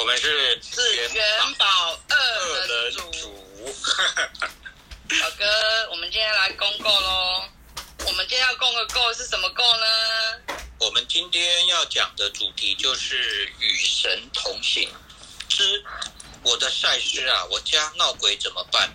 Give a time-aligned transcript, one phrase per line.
[0.00, 1.10] 我们是是元
[1.58, 3.00] 宝二的主。
[5.20, 5.44] 老哥，
[5.90, 7.44] 我们今天来公购喽。
[8.06, 10.56] 我们今天要供个购是什么购呢？
[10.78, 14.88] 我们今天要讲的主题就是与神同行
[15.50, 15.84] 之
[16.44, 18.90] 我的赛事啊，我家闹鬼怎么办？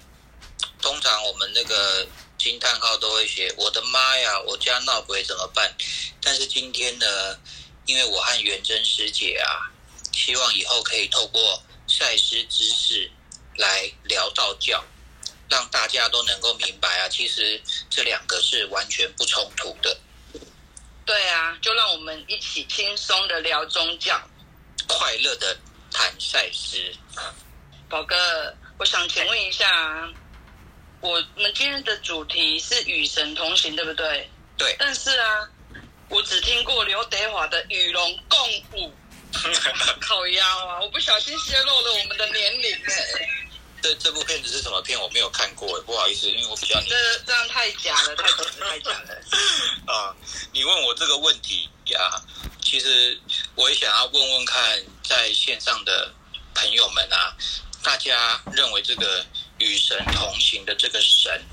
[0.81, 2.07] 通常我们那个
[2.39, 5.71] 惊叹号都会写我的妈呀，我家闹鬼怎么办？
[6.19, 7.39] 但是今天呢，
[7.85, 9.69] 因为我和元珍师姐啊，
[10.15, 13.11] 希望以后可以透过赛师知识
[13.57, 14.81] 来聊道教，
[15.49, 19.95] 让大家都能够明白啊，其实这两个是完全不冲突的。
[21.05, 24.19] 对啊，就让我们一起轻松的聊宗教，
[24.87, 25.55] 快乐的
[25.91, 26.95] 谈赛事。
[27.89, 28.15] 宝哥，
[28.79, 30.11] 我想请问一下，
[31.01, 34.29] 我们今天的主题是与神同行，对不对？
[34.57, 34.75] 对。
[34.79, 35.47] 但是啊，
[36.09, 38.39] 我只听过刘德华的《与龙共
[38.71, 38.87] 舞》，
[40.01, 40.79] 靠腰啊！
[40.81, 43.29] 我不小心泄露了我们的年龄哎。
[43.81, 44.99] 这这部片子是什么片？
[44.99, 49.93] 我没有看过，不好意思，因为我比较这这样太假了，太假了，太假了。
[49.93, 50.15] 啊，
[50.51, 52.21] 你问我这个问题呀，
[52.63, 53.19] 其实
[53.53, 56.11] 我也想要问问看，在线上的
[56.55, 57.35] 朋友们啊，
[57.83, 59.23] 大家认为这个
[59.59, 61.43] 与神同行的这个神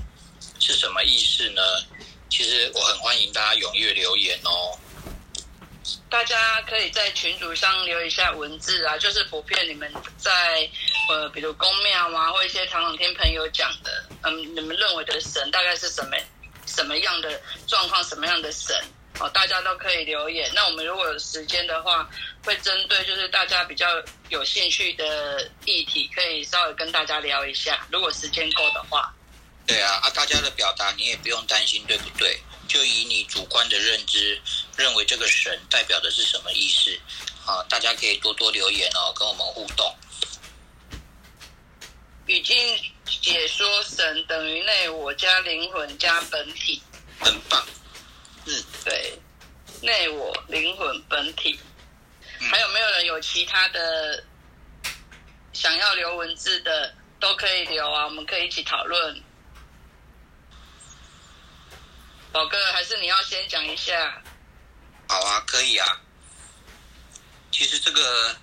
[0.59, 1.61] 是什么意思呢？
[2.31, 4.75] 其实我很欢迎大家踊跃留言哦。
[6.09, 10.69] 大家可以在群组上留一下文字啊，就是普遍你们在
[11.09, 16.17] 呃，比如公庙啊，或一些常常听朋友讲的，嗯，你们认为的神大概是什么
[16.65, 18.75] 什么样的状况，什么样的神
[19.19, 20.49] 哦，大家都可以留言。
[20.55, 22.09] 那我们如果有时间的话，
[22.45, 23.87] 会针对就是大家比较
[24.29, 27.85] 有兴趣的议题，可以稍微跟大家聊一下。
[27.91, 29.13] 如果时间够的话，
[29.67, 32.39] 对啊，啊，大家的表达你也不用担心，对不对？
[32.67, 34.41] 就以你主观的认知，
[34.77, 36.99] 认为这个神代表的是什么意思？
[37.45, 39.95] 啊，大家可以多多留言哦，跟我们互动。
[42.25, 42.55] 语境
[43.05, 46.81] 解说神等于内我加灵魂加本体，
[47.19, 47.67] 很棒。
[48.45, 49.19] 嗯，对，
[49.81, 51.59] 内我灵魂本体。
[52.39, 54.23] 还有没有人有其他的
[55.51, 59.21] 想要留文字的，都可以留啊，我们可以一起讨论。
[62.33, 64.19] 宝哥，还是你要先讲一下？
[65.07, 66.01] 好啊，可以啊。
[67.51, 68.35] 其实这个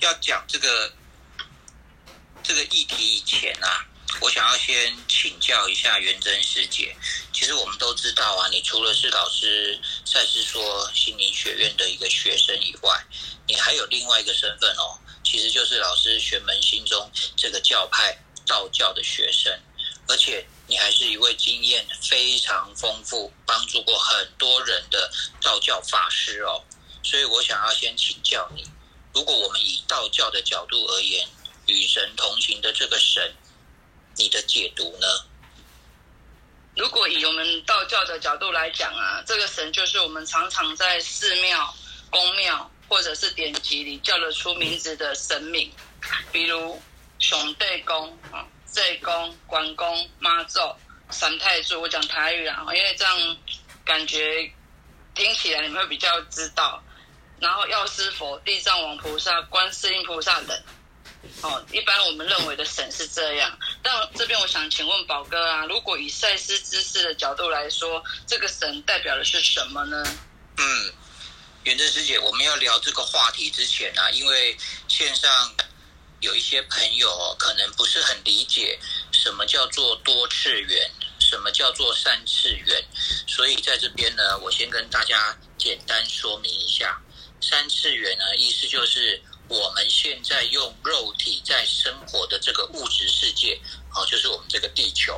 [0.00, 0.92] 要讲这个
[2.42, 3.86] 这个议题以前啊，
[4.20, 6.94] 我想要先请教一下元真师姐。
[7.32, 13.02] 其实我们都知道啊，你除了是老师赛事说心灵学院的一个学生以外，
[13.46, 18.14] 你还有另外一个身份哦，其实就是老师玄门心中这个教派
[18.46, 19.58] 道教的学生，
[20.08, 20.46] 而且。
[20.68, 25.10] 你还是一位经验非常丰富、帮助过很多人的
[25.40, 26.62] 道教法师哦，
[27.02, 28.64] 所以我想要先请教你：
[29.14, 31.28] 如果我们以道教的角度而言，
[31.66, 33.34] 与神同行的这个神，
[34.16, 35.06] 你的解读呢？
[36.76, 41.74] 如果以我们道教的角度来讲啊，这个神就是我们常常在寺庙、
[42.10, 45.72] 宫庙或者是典籍里叫得出名字的神明，
[46.32, 46.82] 比如
[47.18, 48.44] 熊对公啊。
[48.76, 50.60] 济公、关公、妈祖、
[51.08, 53.36] 三太子，我讲台语啊，因为这样
[53.84, 54.52] 感觉
[55.14, 56.82] 听起来你们会比较知道。
[57.40, 60.62] 然后药师佛、地藏王菩萨、观世音菩萨等，
[61.40, 63.58] 哦，一般我们认为的神是这样。
[63.82, 70.04] 但这边我想请问宝哥啊，如果以赛斯知识的角度来说，这个神代表的是什么呢？
[70.58, 70.92] 嗯，
[71.64, 74.56] 元贞师姐，我们要聊这个话题之前啊，因为
[74.86, 75.54] 线上。
[76.20, 78.78] 有一些朋友可能不是很理解
[79.12, 82.82] 什么叫做多次元，什么叫做三次元，
[83.26, 86.98] 所以在这边呢，我先跟大家简单说明一下。
[87.40, 93.60] 三次元呢，意思就是我们现在用肉体在生活的这个物质世界，
[93.94, 95.12] 哦，就是我们这个地球；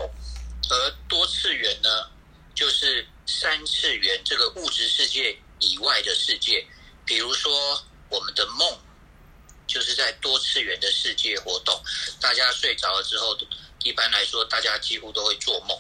[0.69, 2.11] 而多次元呢，
[2.57, 6.67] 就是三次元这个物质世界以外的世界，
[7.07, 8.79] 比如说我们的梦。
[9.69, 11.81] 就是在多次元的世界活动，
[12.19, 13.39] 大家睡着了之后，
[13.85, 15.79] 一般来说，大家几乎都会做梦。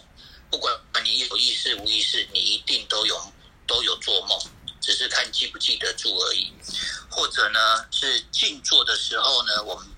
[0.50, 3.32] 不管你有意识无意识，你一定都有
[3.66, 4.38] 都有做梦，
[4.80, 6.52] 只是看记不记得住而已。
[7.10, 9.88] 或者呢，是静坐的时候呢，我们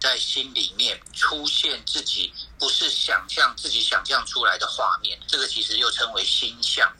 [0.00, 6.92] 在心里面出现自己不是想象自己想象出来的画面，这个其实又称为心象。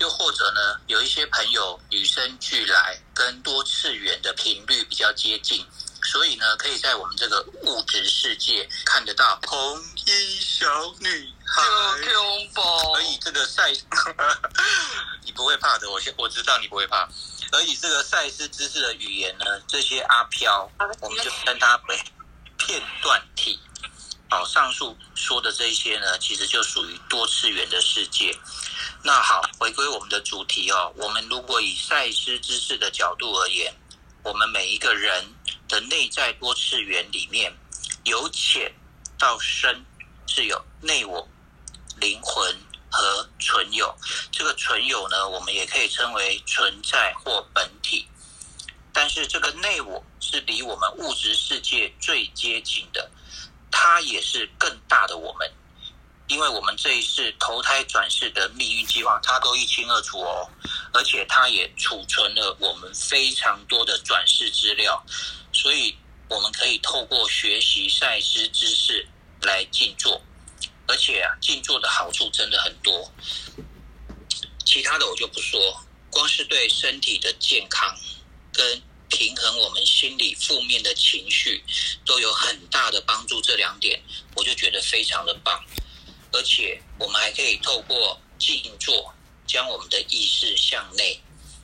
[0.00, 5.64] 又或者呢，有一些朋友与生俱来跟多次元的频率比较接近，
[6.02, 10.66] 所以呢，可以在我们这个物质世界看得到红衣小
[10.98, 11.62] 女孩。
[12.94, 13.72] 而以这个赛，
[15.24, 17.08] 你不会怕的，我先我知道你不会怕。
[17.52, 20.68] 而以这个赛斯知识的语言呢，这些阿飘，
[21.00, 21.98] 我们就称它为
[22.58, 23.60] 片段体。
[24.28, 28.36] 好，上述说的这些呢，其实就属于多次元的世界。
[29.02, 33.72] 那好，回归我们的主题哦，我们如果以赛斯知识的角度而言，
[34.22, 35.24] 我们每一个人
[35.68, 37.52] 的内在多次元里面，
[38.04, 38.72] 由浅
[39.18, 39.84] 到深，
[40.26, 41.28] 是有内我、
[42.00, 42.56] 灵魂
[42.90, 43.94] 和存有。
[44.32, 48.06] 这个存有呢，我们也可以称为存在或本体。
[48.92, 53.10] 但是这个内我是离我们物质世界最接近的。
[53.76, 55.52] 它也是更大的我们，
[56.28, 60.48] 因为我们这一次投胎转世的命运计划，它都一清二楚哦，
[60.92, 65.04] 而且它也储存了我们非常多的转世资料，
[65.52, 65.96] 所以
[66.28, 69.06] 我们可以透过学习赛斯知识
[69.42, 70.20] 来静坐，
[70.86, 73.12] 而且啊，静坐的好处真的很多，
[74.64, 77.96] 其他的我就不说，光是对身体的健康
[78.52, 78.82] 跟。
[79.10, 81.62] 平衡我们心里负面的情绪，
[82.04, 83.40] 都有很大的帮助。
[83.40, 84.02] 这两点，
[84.34, 85.62] 我就觉得非常的棒。
[86.34, 89.14] 而且，我们还可以透过静坐，
[89.46, 91.20] 将我们的意识向内，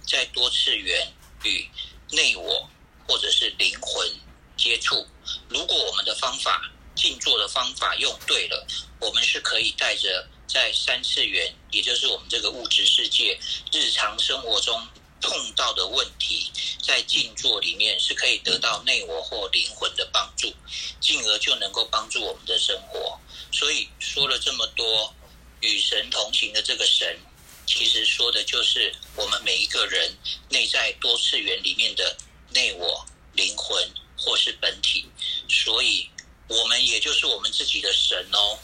[0.07, 1.13] 在多次元
[1.43, 1.69] 与
[2.13, 2.71] 内我
[3.05, 4.09] 或者是灵魂
[4.57, 5.05] 接触。
[5.49, 8.65] 如果我们的方法静坐的方法用对了，
[9.01, 13.37] 我们是可以带着在三次元，也就是我们这个物质世界
[13.73, 14.81] 日常生活中。
[15.23, 16.51] 碰到的问题，
[16.83, 20.51] 在静坐里面是可以得到内我或灵魂的帮助，
[20.99, 23.21] 进而就能够帮助我们的生活。
[23.53, 25.15] 所以说了这么多，
[25.61, 27.19] 与神同行的这个神，
[27.67, 30.17] 其实说的就是我们每一个人
[30.49, 32.17] 内在多次元里面的
[32.51, 33.05] 内我、
[33.35, 33.87] 灵魂
[34.17, 35.09] 或是本体。
[35.49, 36.09] 所以，
[36.49, 38.59] 我们也就是我们自己的神哦。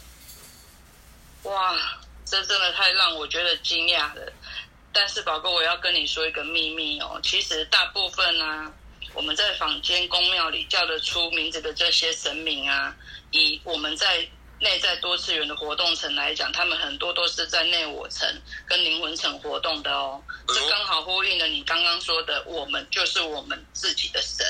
[1.43, 4.33] 哇，这真的太让我觉得惊讶了。
[4.93, 7.19] 但是宝哥，我要跟你说一个秘密哦。
[7.23, 8.73] 其实大部分呢，
[9.13, 12.95] 我们在坊间宫庙里叫得出名字的这些神明啊，
[13.31, 14.27] 以我们在
[14.59, 18.27] 内在多次元的活动层来讲，他们很多都是在内我层
[18.65, 20.21] 跟灵魂层活动的哦。
[20.47, 24.45] 这刚好呼应了你刚刚说的，我们就是我们自己的神。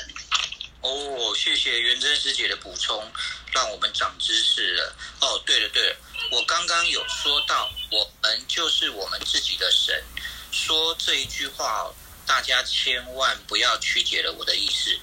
[0.80, 3.04] 哦，谢谢元真师姐的补充，
[3.52, 4.96] 让我们长知识了。
[5.20, 5.96] 哦，对了对了，
[6.30, 10.02] 我刚刚有说到，我们就是我们自己的神。
[10.52, 11.92] 说这一句话，
[12.24, 14.96] 大家千万不要曲解了我的意思，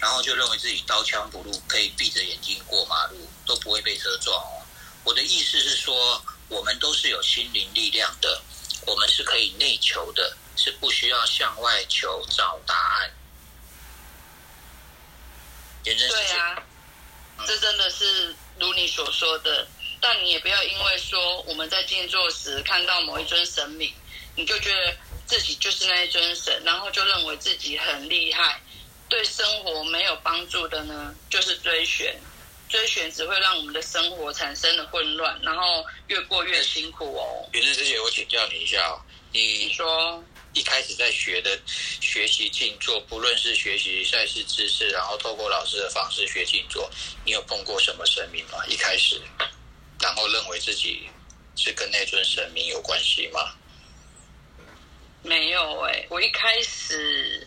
[0.00, 3.16] 然后就认为自己刀枪不入，可以闭着眼睛过马路
[3.46, 4.62] 都不会被车撞哦。
[5.04, 8.42] 我的意思是说，我们都是有心灵力量的，
[8.86, 13.10] 我们是可以内求的，是不需要向外求找答案。
[15.84, 15.94] 对
[16.36, 16.62] 啊，
[17.46, 19.66] 这真的是如你所说的，
[20.00, 23.94] 但你也不要因为说我们在静坐时看到某一尊神明。
[24.38, 24.94] 你就觉得
[25.26, 28.60] 自己就是那一尊神，然后就认为自己很厉害，
[29.08, 32.12] 对生活没有帮助的呢，就是追寻，
[32.68, 37.48] 追寻只会让我们的生活产生了混乱，然后越过越辛苦哦。
[37.52, 39.00] 云珍师姐，我请教你一下哦，
[39.32, 40.22] 你说
[40.54, 46.90] 一开始在学的学习静坐，不论是学习赛事知识，然后透过老师的方式学静坐，
[47.24, 48.64] 你有碰过什么神明吗？
[48.66, 49.20] 一开始，
[50.00, 51.08] 然后认为自己
[51.54, 53.54] 是跟那尊神明有关系吗？
[55.22, 57.46] 没有哎，我一开始，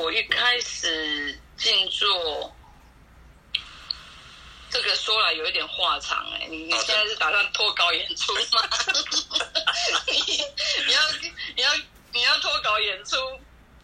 [0.00, 2.56] 我一开始静坐，
[4.70, 8.66] 这个说来有一点话长哎，你你现在是打算脱稿演出吗？
[10.08, 10.14] 你
[10.86, 11.00] 你要
[11.54, 11.70] 你要
[12.12, 13.16] 你要脱稿演出，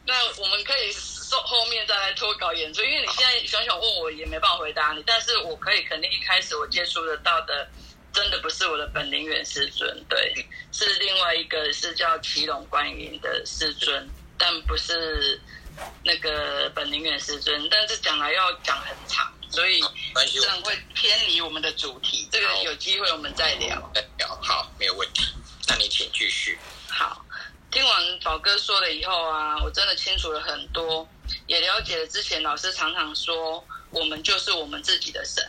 [0.07, 0.91] 那我们可以
[1.31, 7.69] 后后面再来脱稿演出，因为你现在想想问我也没办法回答你，但是我可以肯定一开始我接触得到的。
[8.13, 10.35] 真的不是我的本灵元师尊，对，
[10.73, 14.09] 是另外一个是叫祁龙观音的师尊，
[14.39, 15.39] 但不是
[16.05, 17.69] 那个本灵远师尊。
[17.71, 19.81] 但是讲来要讲很长，所以
[20.33, 22.29] 这样会偏离我们的主题。
[22.31, 23.93] 这个有机会我们再聊。
[24.19, 25.25] 聊好，没有问题。
[25.69, 26.59] 那你请继续。
[26.89, 27.25] 好，
[27.71, 31.09] 听完宝哥说了以后啊，我真的清楚了很多，
[31.47, 35.45] 也了解了之前老师常常说，我们就是我们自己的神。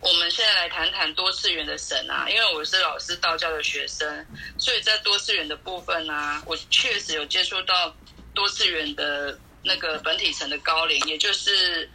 [0.00, 4.26] 我们现在来谈谈多次元的神啊，因为我是老师道教的学生，
[4.58, 7.94] 所以在多次元的部分啊，我确实有接触到
[8.34, 11.90] 多次元的那个本体层的高龄，也就是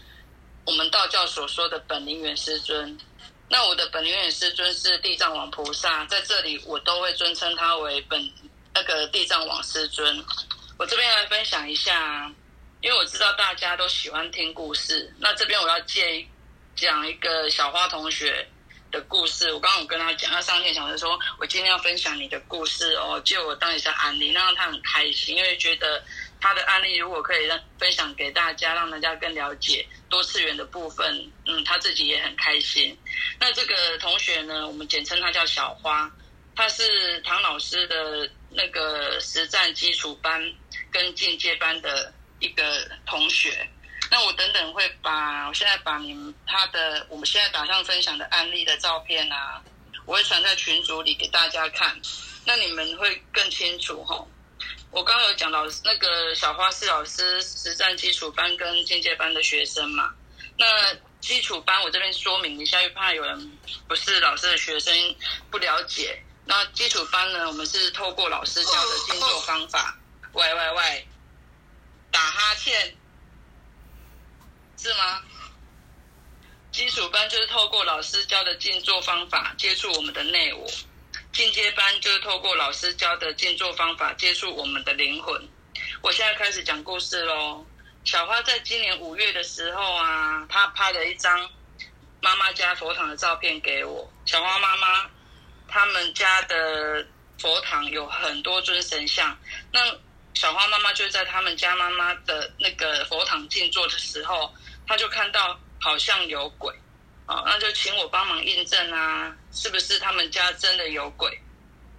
[0.66, 2.98] 我们道教所说的本灵元师尊。
[3.50, 8.32] 那我的本灵元师尊是地藏王菩萨，在这里我都会尊称他为本
[8.74, 10.24] 那个地藏王师尊。
[10.78, 12.32] 我这边来分享一下。
[12.82, 15.12] 因为我知道大家都喜欢听故事。
[15.18, 16.24] 那这边我要借
[16.76, 18.48] 讲一个小花同学
[18.92, 19.52] 的故事。
[19.52, 26.04] 我刚刚我跟他讲，他上线讲的说，我今天要分享你的故事哦，借我当一下案例，让他很开心，因为觉得
[26.46, 32.96] 他的案例如果可以让分享给大家，让大家更了解多次元的部分，嗯，他自己也很开心。
[33.40, 36.08] 那这个同学呢，我们简称他叫小花，
[36.56, 40.40] 他是唐老师的那个实战基础班
[40.92, 43.68] 跟进阶班的一个同学。
[44.12, 49.64] 那我等等会把，我现在把你们他的我们现在打算分享的案例的照片啊，
[50.06, 52.00] 我会传在群组里给大家看，
[52.46, 54.24] 那你们会更清楚哈。
[54.96, 60.16] 我刚刚有讲老师那个小花是老师实战基础班跟进阶班的学生嘛，
[60.58, 60.66] 那
[61.20, 63.58] 基础班我这边说明一下，又怕有人
[63.90, 64.96] 不是老师的学生
[65.52, 66.24] 不了解。
[66.46, 69.98] 那基础班呢，我们是透过老师教的静坐方法，
[70.32, 71.08] 喂喂喂，
[72.10, 72.96] 打哈欠。
[74.78, 75.22] 是吗？
[76.72, 80.66] 基础班就是透过老师教的静坐方法接触我们的内我，
[81.36, 85.38] 进阶班就是透过老师教的静坐方法接触我们的灵魂。
[86.02, 87.66] 我现在开始讲故事喽。
[88.06, 91.38] 小花在今年五月的时候啊，她拍了一张
[92.22, 94.10] 妈妈家佛堂的照片给我。
[94.26, 95.10] 小花妈妈
[95.68, 97.06] 他们家的
[97.38, 99.38] 佛堂有很多尊神像，
[99.74, 99.82] 那
[100.36, 104.56] 小花妈妈就在他们家妈妈的那个佛堂静坐的时候。
[104.88, 106.72] 他就看到好像有鬼，
[107.26, 111.42] 啊，那就请我帮忙印证啊，是不是他们家真的有鬼？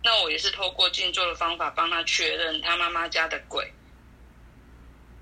[0.02, 3.72] 那我也是透过静坐的方法帮他确认他妈妈家的鬼，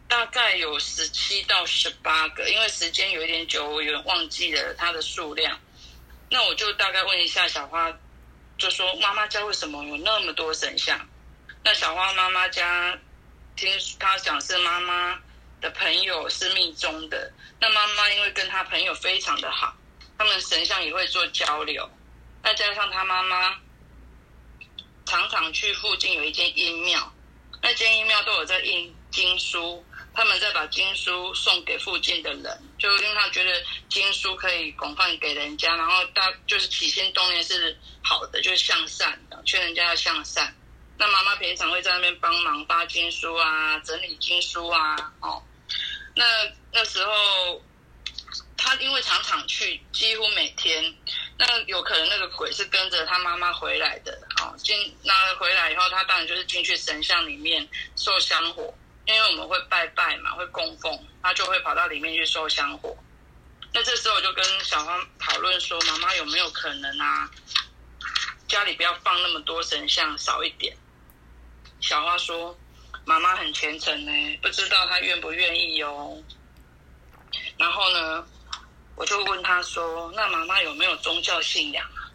[0.08, 5.58] 大概有十七到十八个，因为时间有一点久，我有点忘记了它的数量。
[6.30, 7.90] 那我就大概问一下小花，
[8.58, 11.00] 就说妈妈家为什么有那么多神像？
[11.62, 12.98] 那小花妈妈家
[13.56, 15.18] 听她讲是妈妈。
[15.60, 19.74] 的朋友是密宗的，那妈妈因为跟她朋友非常的好，
[20.18, 21.90] 他们神像也会做交流，
[22.42, 23.56] 再加上他妈妈
[25.06, 27.12] 常常去附近有一间阴庙，
[27.62, 40.54] 那间阴庙都有在印经书，他们再把经书送给附近的人，就因为他觉得经书可以广泛给人家，然后大就是起心动念是好的，就是向善的，劝人家要向善。
[40.96, 45.42] 那妈妈平常会在那边帮忙发经书啊，整理经书啊，哦。
[46.14, 46.24] 那
[46.72, 47.60] 那时候，
[48.56, 50.94] 他因为常常去，几乎每天，
[51.38, 58.72] 那有可能那个鬼是跟着他妈妈回来的，哦，进那回来以后，他当然就是进去神像里面受香火，
[59.06, 62.96] 因为我们会拜拜嘛，会供奉，他就会跑到里面去受香火。
[63.72, 67.30] 那这时候我就跟小花讨论说，妈妈有没有可能啊，
[68.48, 70.76] 家里不要放那么多神像，少一点。
[71.80, 72.58] 小花说。
[73.06, 76.16] 妈妈很虔诚呢，不知道她愿不愿意哦。
[77.58, 78.26] 然后呢，
[78.96, 82.10] 我就问他说：“那妈妈有没有宗教信仰啊？”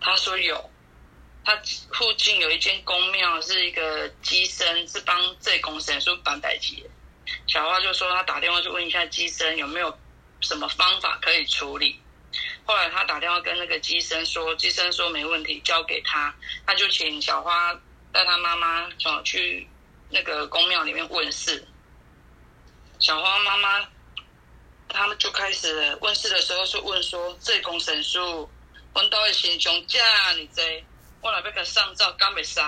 [0.00, 0.70] 他说有，
[1.44, 1.56] 他
[1.92, 6.84] 附近有一间公庙，是一个机身，是帮这公神说板代机。
[7.46, 9.98] 小花就说他打电话去问一下机身有没有
[10.40, 12.00] 什么方法可以处理。
[12.64, 16.34] 后来他打电话跟那个机身说，机身说没问题，交给他，
[16.66, 17.72] 他就请小花
[18.12, 19.68] 带他妈妈走去。
[20.12, 21.64] 那个宫庙里面问事，
[22.98, 23.88] 小花妈妈
[24.92, 28.48] 他们就开始问事的时候，是问说：“这公神书，
[28.94, 30.84] 阮到的形象假你这，
[31.20, 32.60] 我来要给上照，敢袂使？”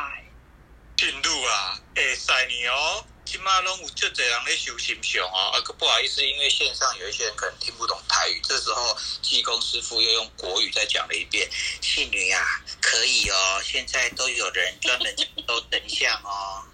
[0.97, 3.05] 进入啊，会使你哦。
[3.25, 5.52] 起码拢有这侪人咧修心胸哦。
[5.52, 11.49] 啊，不好意思，因为线上有一些人可能听不懂台语，这时候济公师傅又用国语再讲了一遍
[11.81, 15.17] ：“信女啊，可以哦，现在都有人专门
[15.49, 16.64] 收等像哦。”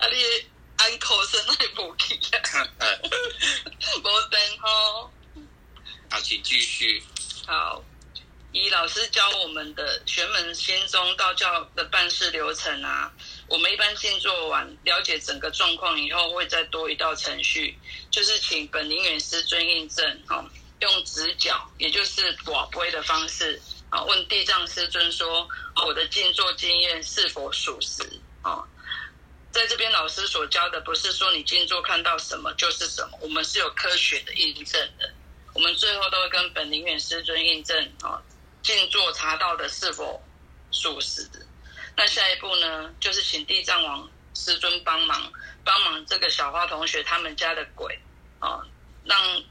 [0.00, 0.08] 啊！
[0.08, 2.68] 你安口声那无去啊？
[3.98, 5.10] 无等吼。
[6.10, 7.02] 好，请继续。
[7.46, 7.84] 好，
[8.52, 13.12] 以老师教我们的玄门心中道教的办事流程啊，
[13.48, 17.76] 我们一般静坐完了解整个状况以后，会再多一道程序，
[18.10, 20.44] 就是请本灵远师尊印证，哈，
[20.80, 25.48] 用直角，也就是寡杯的方式，啊，问地藏师尊说，
[25.84, 28.02] 我的静坐经验是否属实，
[28.42, 28.64] 啊。
[29.50, 35.10] 在这边，老师所教的不是说你静坐看到什么就是什么，我们是有科学的印证的。
[35.54, 38.22] 我们最后都会跟本灵远师尊印证啊，
[38.62, 40.22] 静坐查到的是否
[40.70, 41.28] 属实。
[41.96, 45.32] 那下一步呢，就是请地藏王师尊帮忙，
[45.64, 47.98] 帮忙这个小花同学他们家的鬼
[48.38, 48.60] 啊，
[49.04, 49.42] 让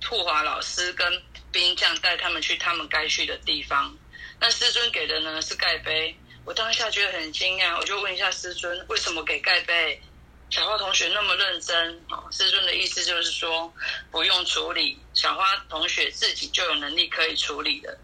[0.00, 1.22] 兔华老师跟
[1.52, 3.96] 兵将带他们去他们该去的地方。
[4.40, 6.14] 那师尊给的呢是盖杯。
[6.50, 10.02] 我当下觉得很惊讶，我就问一下师尊，为什么给盖被？
[10.50, 13.72] 小花同学那么认真哦，师尊的意思就是说
[14.10, 17.96] 不用处理，小花同学自己就有能力可以处理的。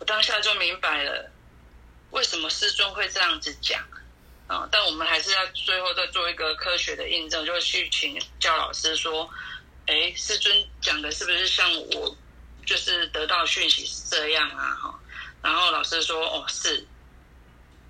[0.00, 1.30] 我当下就明白了，
[2.10, 3.80] 为什么师尊会这样子讲
[4.48, 4.68] 啊？
[4.72, 9.30] 但我们还是要最后再做一个科学的印证，就去请教老师说，
[9.86, 12.16] 哎，师尊讲的是不是像我
[12.66, 14.74] 就是得到讯息是这样啊？
[14.74, 14.98] 哈，
[15.40, 16.84] 然后老师说，哦，是，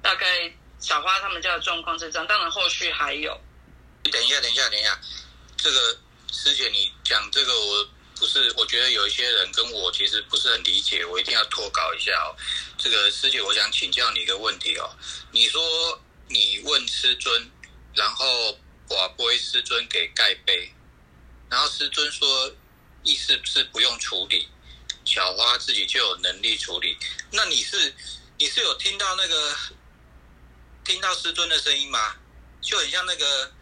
[0.07, 0.25] 大概
[0.79, 3.37] 小花他们家的状况是这样，当然后续还有。
[4.05, 4.97] 等一下，等一下，等一下，
[5.57, 5.99] 这个
[6.31, 12.31] 师姐，你讲这个，我不是，我觉得有一些人跟我其实不是很理解，我一定要脱稿一下哦。
[12.79, 14.89] 这个师姐，我想请教你一个问题哦。
[15.33, 17.51] 你说你问师尊，
[17.93, 18.57] 然后
[18.89, 20.73] 我归师尊给盖杯，
[21.51, 22.55] 然后师尊说
[23.03, 24.49] 意思是不用处理，
[25.05, 26.97] 小花自己就有能力处理。
[27.33, 27.93] 那你是
[28.39, 29.57] 你是有听到那个
[30.87, 32.15] 听到师尊的声音吗？
[32.63, 33.53] 就很像那个。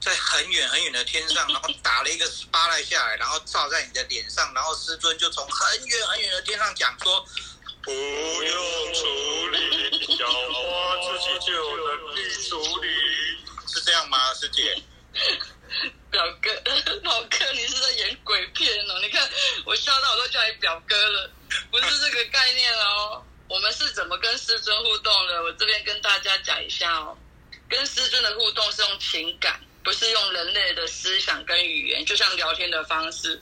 [0.00, 7.22] 在很远很远的天上，然后打了一个巴赖下来，然后照在你的脸上，然后师尊就从很远很远的天上讲说
[7.84, 12.88] ：“不用处理，小花自己就有能力处理。”
[13.68, 14.82] 是这样吗，师姐？
[16.10, 16.50] 表哥，
[17.02, 18.98] 老哥，你是在演鬼片哦？
[19.02, 19.28] 你看
[19.66, 21.30] 我笑到我都叫你表哥了，
[21.70, 23.22] 不是这个概念哦。
[23.50, 25.42] 我们是怎么跟师尊互动的？
[25.42, 27.18] 我这边跟大家讲一下哦。
[27.68, 29.60] 跟师尊的互动是用情感。
[29.82, 33.40] 不是用人类的思想跟语言，就像聊天的方式，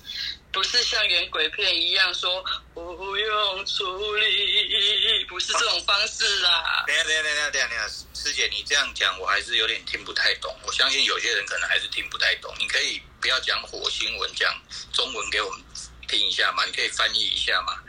[0.53, 6.85] 不是像演鬼片一样说不用处理，不是这种方式啊。
[6.87, 10.57] 等下等下等下等下等下，师姐你这样讲我还是有点听不太懂。
[10.65, 12.55] 我相信有些人可能还是听不太懂。
[12.61, 14.57] 你可以不要讲火星文，讲
[14.93, 15.61] 中文给我们
[16.07, 16.65] 听一下嘛？
[16.65, 17.83] 你可以翻译一下嘛？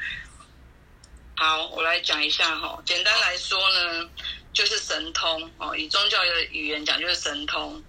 [1.39, 2.77] 好，我来讲一下哈。
[2.85, 4.09] 简单来说呢，
[4.51, 5.73] 就是神通哦。
[5.73, 7.81] 以宗教的语言讲，就是神通。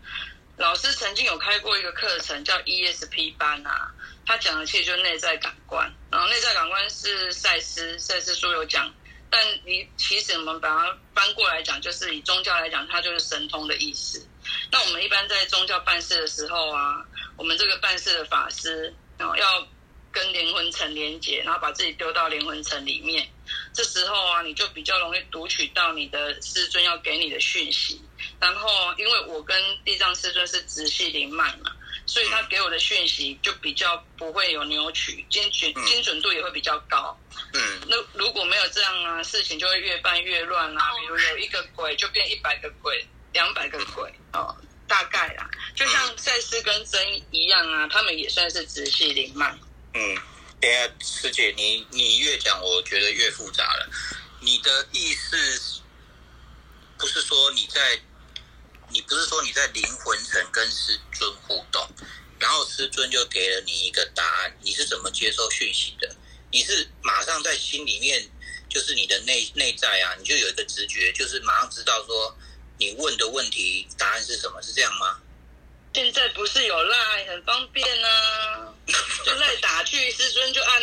[0.56, 3.92] 老师曾经有开过一个课程，叫 ESP 班啊，
[4.24, 5.92] 他讲的其实就是内在感官。
[6.12, 8.88] 然后内在感官是赛斯，赛斯书有讲，
[9.28, 14.24] 但你其实我们把它翻过来讲，就是以宗教来讲，它就是神通的意思。
[14.70, 17.04] 那我们一般在宗教办事的时候啊，
[17.36, 19.66] 我们这个办事的法师，然后要
[20.12, 23.28] 跟灵魂层连接，然后把自己丢到灵魂层里面，
[23.72, 28.00] 这时候啊，你就比较容易读取到你的师尊要给你的讯息。
[28.38, 31.72] 然后，因为我跟地藏师尊是直系灵脉嘛，
[32.06, 37.18] 所以他给我的讯息就比较不会有扭曲，精准精准度也会比较高。
[37.52, 40.92] 嗯，那如果没有这样啊，事情就会越办越乱啊。
[41.00, 44.54] 比如有一个鬼就变一百个鬼，两百个鬼哦，
[44.86, 45.48] 大概啦。
[45.74, 49.54] 就像赛斯跟真一样啊，他们也算是直系灵脉。
[49.94, 50.16] 嗯，
[50.60, 53.90] 等下师姐，你你越讲，我觉得越复杂了。
[54.40, 55.80] 你的意思
[56.98, 58.00] 不是说你在？
[58.92, 61.88] 你不是说你在灵魂层跟师尊互动，
[62.40, 66.12] 然后师尊就给了你一个答案，你是怎么接收讯息的？
[66.50, 68.28] 你是马上在心里面，
[68.68, 72.36] 就是你的内内在啊，你就有一个直觉，就是马上知道说
[72.78, 75.20] 你问的问题答案是什么，是这样吗？
[75.92, 78.74] 现在不是有赖很方便呢，
[79.24, 80.82] 就赖打去，师尊就按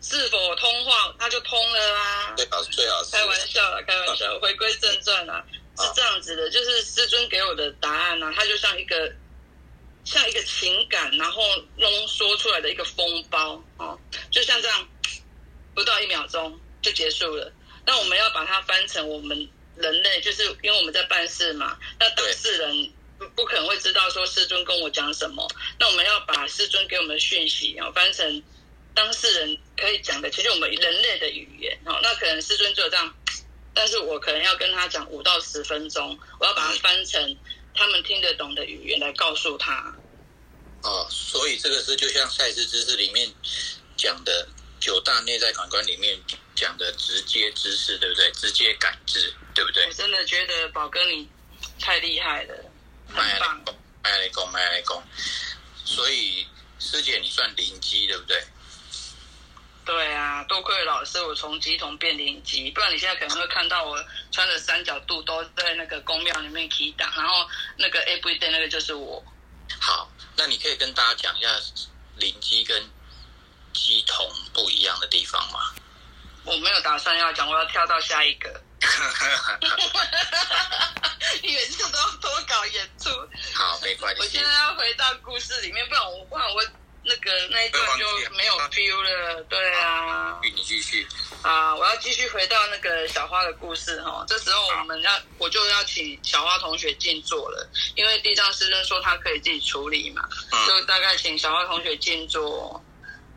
[0.00, 2.34] 是否通话，他就通了啊。
[2.36, 5.44] 最好最好开玩笑了，开玩笑，回归正传啊。
[5.78, 9.12] 是这样子的，就是师尊给我的答案呢，它就像一个
[10.04, 11.42] 像一个情感，然后
[11.76, 13.98] 浓缩出来的一个风包哦，
[14.30, 14.88] 就像这样，
[15.74, 17.52] 不到一秒钟就结束了。
[17.86, 25.46] 那我们要把它翻成我们人类，就是因为我们在办事嘛，那当事人不不可能会知道说师尊跟我讲什么，
[25.78, 28.42] 那我们要把师尊给我们的讯息，然后翻成
[28.94, 33.14] 当事人可以讲的，其实我们人类的语言哦，那可能师尊就这样。
[33.74, 37.36] 但是我可能要跟他讲五到十分钟，我要把它翻成
[37.74, 39.94] 他们听得懂的语言来告诉他。
[40.82, 43.30] 哦，所以这个是就像赛事知识里面
[43.98, 44.48] 讲的
[44.80, 46.18] 九大内在感官里面
[46.56, 48.32] 讲的直接知识，对不对？
[48.32, 49.86] 直接感知，对不对？
[49.86, 51.28] 我真的觉得宝哥你
[51.78, 52.69] 太厉害了，
[53.14, 53.74] 很棒。
[54.02, 55.02] 麦来讲，麦来供。
[55.84, 56.46] 所以
[56.78, 58.42] 师姐你算灵机，对不对？
[59.84, 69.22] 对啊，多亏老师，我从鸡童变灵机，不然你现在可能会看到我穿着三角肚都在那个宫庙里面祈祷，然后那个 everyday 那个就是我。
[69.80, 71.48] 好，那你可以跟大家讲一下
[72.16, 72.88] 灵机跟
[73.72, 75.74] 鸡童不一样的地方吗？
[76.44, 78.62] 我没有打算要讲，我要跳到下一个。
[81.42, 83.10] 你每次都要多搞演出。
[83.54, 84.20] 好，没关系。
[84.20, 86.62] 我现在要回到故事里面，不然我不然我。
[87.02, 88.04] 那个那一段就
[88.36, 90.38] 没有 feel 了，对啊。
[90.42, 91.08] 你继续。
[91.40, 94.22] 啊，我要继续回到那个小花的故事哈。
[94.28, 100.28] 这时候我们要，我就要请小花同学静坐了，因为地藏师尊说他可以自己处理嘛，
[100.68, 102.84] 就大概请小花同学静坐。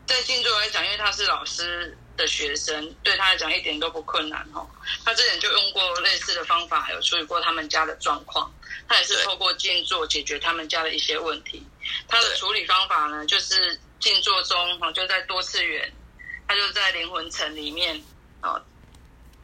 [0.06, 4.68] 在静坐来讲，因为他是老师的学生，对他来讲一点都不困难哦。
[5.04, 8.52] 他之前就用过类似的方法，有处理过他们家的状况。
[8.88, 11.66] 他也是透过静坐解决他们家的一些问题。
[12.06, 15.92] 他的处理方法呢，就是静坐中哦，就在多次元。
[16.46, 17.98] 他就在灵魂层里面
[18.42, 18.60] 啊，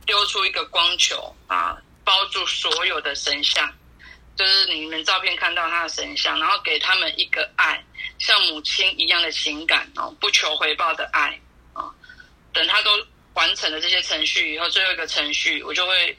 [0.05, 3.73] 丢出一个光球啊，包住所有的神像，
[4.37, 7.83] 就是你们照片看到他的神像，然后给他们一个爱，
[8.19, 11.50] 像母亲一样的情感哦，不求回报的爱啊。
[12.53, 12.91] 等他都
[13.35, 16.17] 完成了这些程序以后，最后一个程序，我就会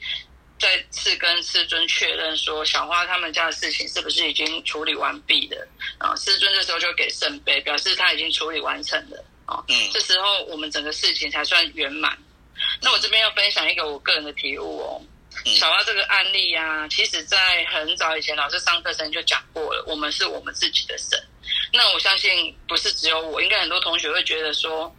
[0.58, 5.66] 再次跟师尊确认说，小花他们家的事情是不是已经处理完毕的
[5.98, 6.14] 啊？
[6.16, 9.24] 师尊这时候就给圣杯，表示他已经处理完成了。
[9.68, 12.16] 嗯，这时候我们整个事情才算圆满。
[12.80, 15.02] 那我这边要分享一个我个人的体悟哦。
[15.44, 21.18] 小花这个案例啊，其实在很早以前老师上课时就讲过了，我们是我们自己的神。
[21.72, 24.94] 那我相信不是只有我，应该很多同学会觉得说，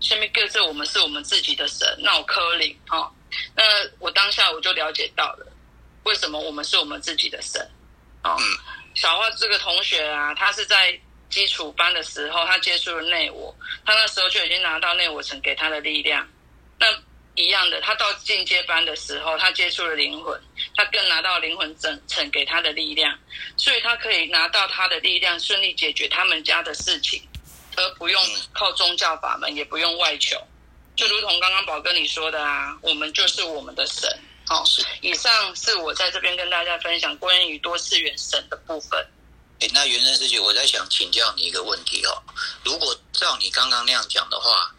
[0.00, 1.86] 下面各自我们是我们自己的神。
[2.00, 3.12] 那我科林哈，
[3.54, 3.62] 那
[3.98, 5.46] 我当下我就了解到了，
[6.04, 7.60] 为什么我们是我们自己的神。
[8.24, 8.36] 哦，
[8.94, 10.98] 小花这个同学啊，他是在。
[11.30, 16.26] 基础班的时候，他接触了内我，他那时候就已经拿到内我层给他的力量。
[16.78, 16.86] 那
[17.34, 20.40] 一样的，他到进阶班的时候，他接触了灵魂，
[20.74, 23.14] 他更拿到灵魂整层给他的力量，
[23.58, 27.20] 所以他可以拿到他的力量，顺利解决他们家的事情，
[27.78, 30.36] 而不用靠宗教法门，也不用外求。
[30.96, 34.10] 就如同刚刚宝哥你说的啊，我们就是我们的神。
[34.46, 34.64] 好，
[35.00, 39.06] 以上是我在这边跟大家分享关于多次元神的部分。
[39.60, 42.22] 哎，那元生师姐，我在想请教你一个问题哦。
[42.64, 44.74] 如果照你刚刚那样讲的话，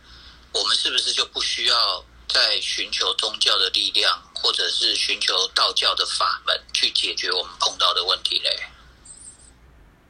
[0.52, 8.60] 我们是不是就不需要再寻求宗教的力量，或者是寻求道教的法门去解决我们碰到的问题嘞？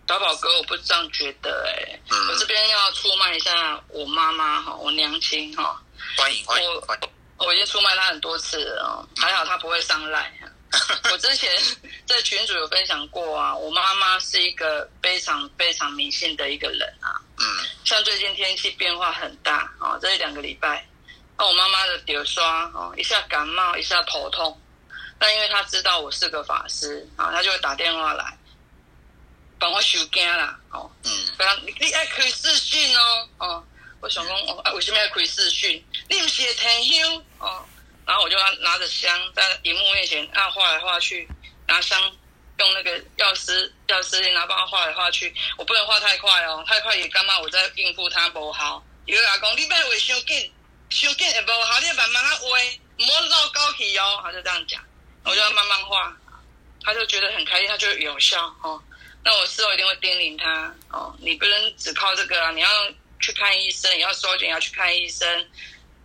[0.09, 1.99] 小宝哥，我不这样觉得哎。
[2.09, 2.29] 嗯。
[2.29, 5.79] 我这边要出卖一下我妈妈哈，我娘亲哈。
[6.17, 7.09] 欢迎欢迎！
[7.37, 10.33] 我已经出卖她很多次了，还好她不会上赖。
[11.13, 11.55] 我之前
[12.07, 17.13] 在群主有分享过啊，我妈妈是一个非常非常迷信的一个人啊。
[17.37, 17.45] 嗯。
[17.85, 20.83] 像最近天气变化很大啊，这一两个礼拜，
[21.37, 24.59] 那我妈妈的丢刷哦，一下感冒，一下头痛。
[25.19, 28.35] 但因为她知道我是个法师啊，她就会打电话来
[29.59, 30.59] 帮我收惊啦。
[30.71, 30.89] 哦。
[31.03, 31.11] 嗯。
[31.65, 33.29] 你你爱开视讯哦。
[33.37, 33.63] 哦。
[34.01, 35.85] 我想讲，哦，为什么要开视讯？
[36.07, 37.65] 你不是天香哦。
[38.07, 41.27] 然后我就拿着香在荧幕面前啊画来画去，
[41.67, 42.01] 拿香
[42.59, 47.37] 用那个药师药师拿帮他画来画去，我不能画太快哦，太快也干嘛？
[47.39, 48.83] 我在应付他不好。
[49.05, 50.51] 有阿公，你别画伤紧，
[50.89, 54.21] 伤紧也不好，你慢慢啊画，唔好绕高起哦。
[54.23, 54.81] 他就这样讲，
[55.25, 56.15] 我就要慢慢画，
[56.83, 58.81] 他就觉得很开心，他就有效哦。
[59.23, 62.69] 那我事后一定会叮咛他哦，你不能只靠这个啊，你要
[63.19, 65.49] 去看医生，也要收紧，要去看医生。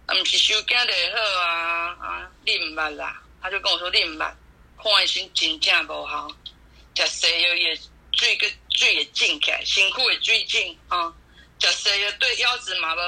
[0.07, 1.97] 啊，毋是收惊就好啊！
[1.99, 3.23] 啊，你毋捌啦？
[3.41, 4.31] 他就跟我说你毋捌，
[4.83, 6.29] 看医生真正无效，
[6.95, 7.75] 食西药也
[8.13, 11.11] 水个水也进起来，辛苦也最进啊！
[11.59, 13.01] 食西药对腰子嘛无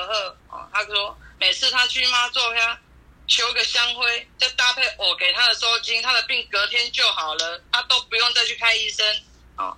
[0.49, 0.71] 好啊！
[0.73, 2.81] 他说每次他去妈做下
[3.27, 9.05] 求个香灰，再搭配我给他的收金，他的病隔天就好了，他都不用再去看医生
[9.59, 9.77] 哦！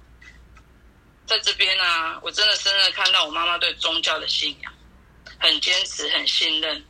[1.28, 4.72] 在这边呢，我真的深深看到我妈妈对宗教的信仰，
[5.38, 6.84] 很坚持，很信任。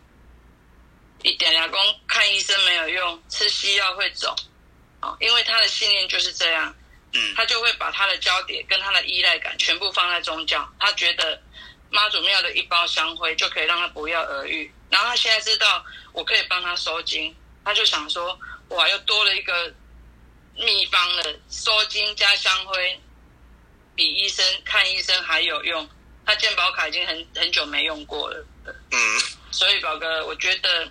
[1.25, 4.37] 一点牙工看医生没有用，吃西药会走，
[5.01, 6.73] 啊，因为他的信念就是这样，
[7.13, 11.43] 嗯，他就会把他的焦点跟他的依赖感全部放在宗教，他觉得
[11.91, 19.75] 妈祖庙的一包香灰就可以让他不药而愈，然后他现在知道我可以帮他收金，他就想说，哇，又多了一个
[20.55, 23.01] 秘方了，收金加香灰，
[23.99, 25.87] 比医生看医生还有用，
[26.25, 28.47] 他健保卡已经很很久没用过了，
[28.93, 28.99] 嗯，
[29.51, 30.91] 所以宝哥，我觉得。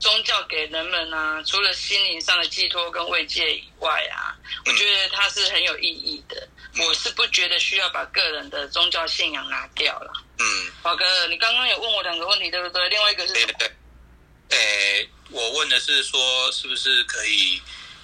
[0.00, 4.36] 宗教给人们啊，除了心灵上的寄托跟慰藉以外啊，
[4.66, 6.46] 我觉得它是很有意义的。
[6.76, 10.12] 我是不觉得需要把个人的宗教信仰拿掉了。
[10.38, 12.86] 嗯，宝哥，你刚刚有问我两个问题，对不对？
[12.90, 13.54] 另外一个是什么？
[14.50, 17.62] 诶，我问的是说，是不是可以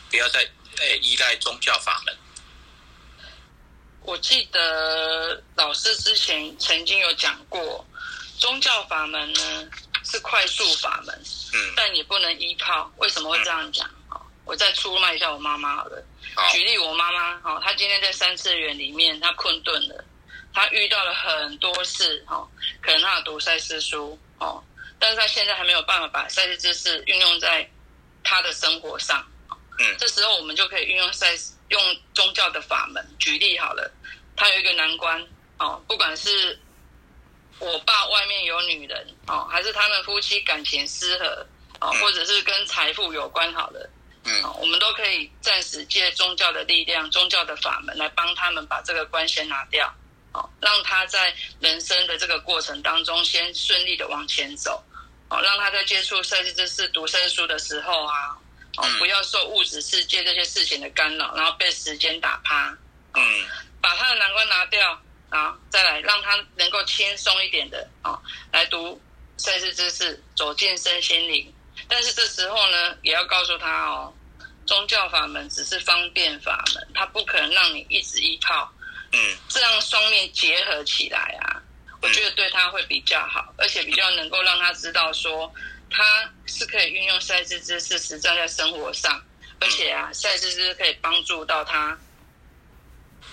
[0.08, 0.40] 不要再
[0.78, 2.16] 诶依赖宗教法门？
[4.02, 7.84] 我记得老师之前曾经有讲过，
[8.38, 9.68] 宗教法门呢
[10.04, 11.14] 是快速法门。
[11.52, 12.90] 嗯，但也不能依靠。
[12.98, 13.88] 为什么会这样讲？
[14.08, 16.02] 哦，我再出卖一下我妈妈好了。
[16.52, 20.04] 举例，我妈妈，哦，她今天在三次元里面，她困顿了，
[20.54, 22.48] 她遇到了很多事，哦，
[22.80, 24.62] 可能她有读赛斯书，哦，
[24.98, 27.68] 但是她现在还没有办法把赛事知识运用在
[28.22, 29.26] 她的生活上。
[29.80, 31.36] 嗯，这时候我们就可以运用赛
[31.70, 33.04] 用宗教的法门。
[33.18, 33.90] 举例好了，
[34.36, 35.26] 他有一个难关
[35.58, 36.56] 哦，不管是
[37.58, 41.46] 我爸外面有女人哦，还是他们夫妻感情失和
[41.80, 43.90] 哦，或者是跟财富有关好了，
[44.24, 49.90] 嗯，我们都可以暂时借宗教的力量、宗教的法门来帮他们把这个关先拿掉，
[50.32, 54.82] 哦，让他在人生的这个过程当中先顺利的往前走，
[55.28, 58.36] 哦，让他在接触设计知识、读圣书的时候啊，
[58.76, 62.76] 哦，不要受物质世界这些事情的干扰，然后被时间打趴，
[63.14, 63.22] 嗯，
[63.80, 65.00] 把他的难关拿掉。
[65.30, 68.18] 啊，再来让他能够轻松一点的啊，
[68.50, 69.00] 来读
[69.36, 71.54] 赛事知识，走进身心灵。
[71.86, 74.12] 但是这时候呢，也要告诉他哦，
[74.66, 78.72] 宗教法门只是方便法门，它不可能让你一直依靠。
[79.12, 81.62] 嗯，这样双面结合起来啊，
[82.02, 85.54] 我觉得对他会比较好，而且比较能够让他知道说，
[85.90, 89.22] 他是可以运用赛事知识实战在生活上，
[89.58, 91.98] 而且啊，赛事知识可以帮助到他。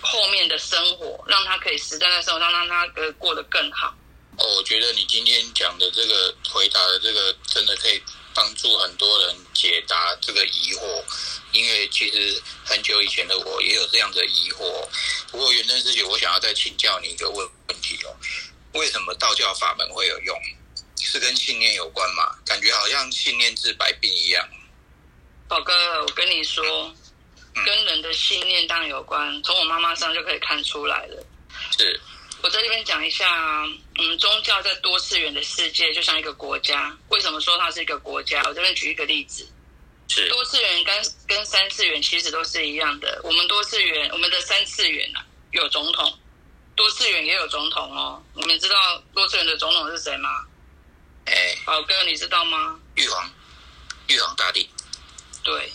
[0.00, 3.96] 后面的生活，让他可以实战的生活，让让他呃过得更好。
[4.36, 8.00] 哦，我觉得你今天讲的这个回答的这个，真的可以
[8.34, 11.02] 帮助很多人解答这个疑惑。
[11.52, 14.86] 因为其实很久以前的我也有这样的疑惑。
[15.30, 18.14] 不过元真师姐，我想要再请教你一个问问题哦：
[18.74, 20.38] 为什么道教法门会有用？
[21.10, 22.36] 是跟信念有关嘛？
[22.44, 24.46] 感觉好像信念治百病一样。
[25.48, 26.94] 宝哥，我跟你说。
[27.64, 31.26] 跟人的信念当然有关，从我妈妈上就可以看出来了。
[31.76, 32.00] 是，
[32.40, 33.64] 我在这边讲一下，
[33.98, 36.96] 嗯，宗教在多次元的世界就像一个国家。
[37.08, 38.44] 为什么说它是一个国家？
[38.46, 39.44] 我这边举一个例子，
[40.06, 43.20] 是多次元跟跟三次元其实都是一样的。
[43.24, 46.16] 我们多次元，我们的三次元啊有总统，
[46.76, 48.22] 多次元也有总统哦。
[48.34, 50.30] 你们知道多次元的总统是谁吗？
[51.28, 52.78] 哎，宝哥，你知道吗？
[52.94, 53.30] 玉皇，
[54.08, 54.68] 玉皇大帝。
[55.42, 55.70] 对。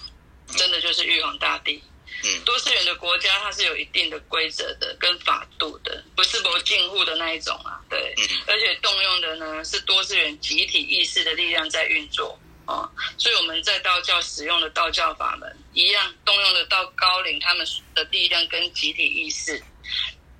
[0.56, 1.82] 真的就是玉皇大帝。
[2.24, 7.82] 嗯，多次元的国家它是有一定的规则的跟法度的，不是不进户的那一种啊。
[7.89, 12.38] 对，嗯，而且动用的呢是多次元集体意识的力量在运作
[12.68, 12.88] 啊。
[13.18, 19.60] 所以我们在道教使用的道教法门一样，动用的到高龄他们的力量跟集体意识。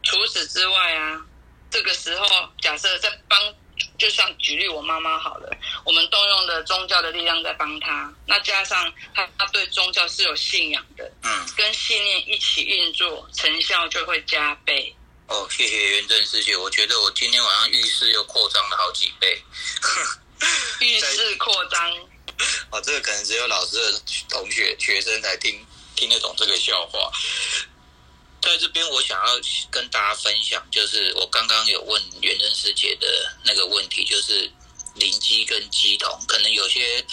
[0.04, 1.26] 除此之外啊，
[1.72, 2.28] 这个时候
[2.62, 3.56] 假设在帮。
[4.04, 5.50] 就像举例我妈妈好了，
[5.86, 14.94] 我们动用的宗教的力量在帮她，那加上她她对宗教是有信仰的，嗯，跟信念一起运作，成效就会加倍。
[15.28, 19.42] 哦，谢谢元真师姐，我觉得我今天晚上浴室又扩张了好几倍。
[20.82, 21.90] 浴室扩张，
[22.72, 27.10] 哦，这个可能只有老师的同学学生才听听得懂这个笑话。
[28.52, 29.40] 在这边，我想要
[29.72, 33.08] 跟大家分享，就是我刚刚有问元真师姐的
[33.46, 34.52] 那个问题，就是
[34.96, 37.04] 灵机跟机同，可能有些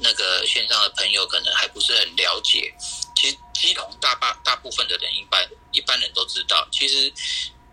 [0.00, 2.74] 那个线上的朋友可能还不是很了解。
[3.14, 7.12] 其实机同大大大部分的人一般一般人都知道，其实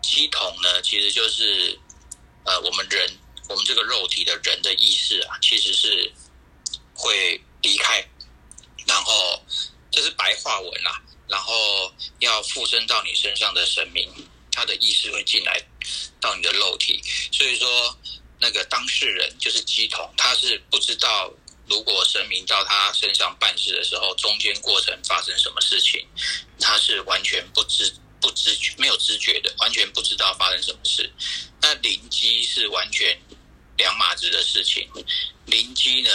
[0.00, 1.76] 机同呢，其实就是
[2.44, 6.12] 呃我们人我们这个肉体的人的意识啊，其实是
[6.94, 8.08] 会离开，
[8.86, 9.42] 然后
[9.90, 11.02] 这是白话文啦。
[11.32, 14.06] 然后要附身到你身上的神明，
[14.52, 15.58] 他的意识会进来
[16.20, 17.98] 到你的肉体，所以说
[18.38, 21.32] 那个当事人就是机统，他是不知道
[21.66, 26.06] 如果神明到他身上办事的时候，中间过程发生什么事情，
[26.60, 27.90] 他是完全不知
[28.20, 31.10] 不知觉没有知觉的，完全不知道发生什么事。
[31.62, 33.18] 那灵机是完全
[33.78, 34.86] 两码子的事情，
[35.46, 36.10] 灵机呢，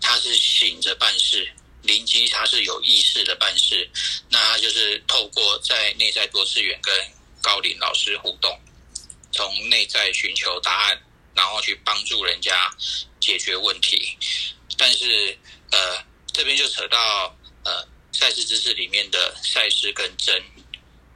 [0.00, 1.52] 他是醒着办事。
[1.82, 3.88] 灵机它是有意识的办事，
[4.30, 6.94] 那它就是透过在内在多次元跟
[7.42, 8.56] 高龄老师互动，
[9.32, 11.02] 从内在寻求答案，
[11.34, 12.70] 然后去帮助人家
[13.20, 14.16] 解决问题。
[14.78, 15.36] 但是
[15.72, 20.40] 呃，这边就扯到呃赛事知识里面的赛事跟真，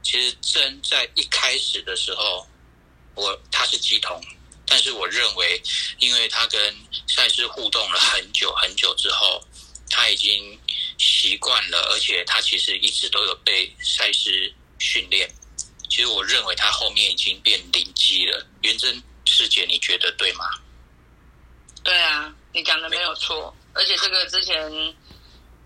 [0.02, 2.44] 其实真在一开始的时候，
[3.14, 4.20] 我它是鸡同，
[4.66, 5.62] 但是我认为，
[6.00, 6.74] 因为它跟
[7.06, 9.40] 赛事互动了很久很久之后。
[9.88, 10.58] 他已经
[10.98, 15.30] 习惯了，而且他其实一直都有被赛事训练。
[15.88, 18.46] 其实我认为他后面已经变灵机了。
[18.62, 20.44] 元真师姐，你觉得对吗？
[21.84, 23.54] 对啊，你讲的没有错。
[23.72, 24.60] 而且这个之前，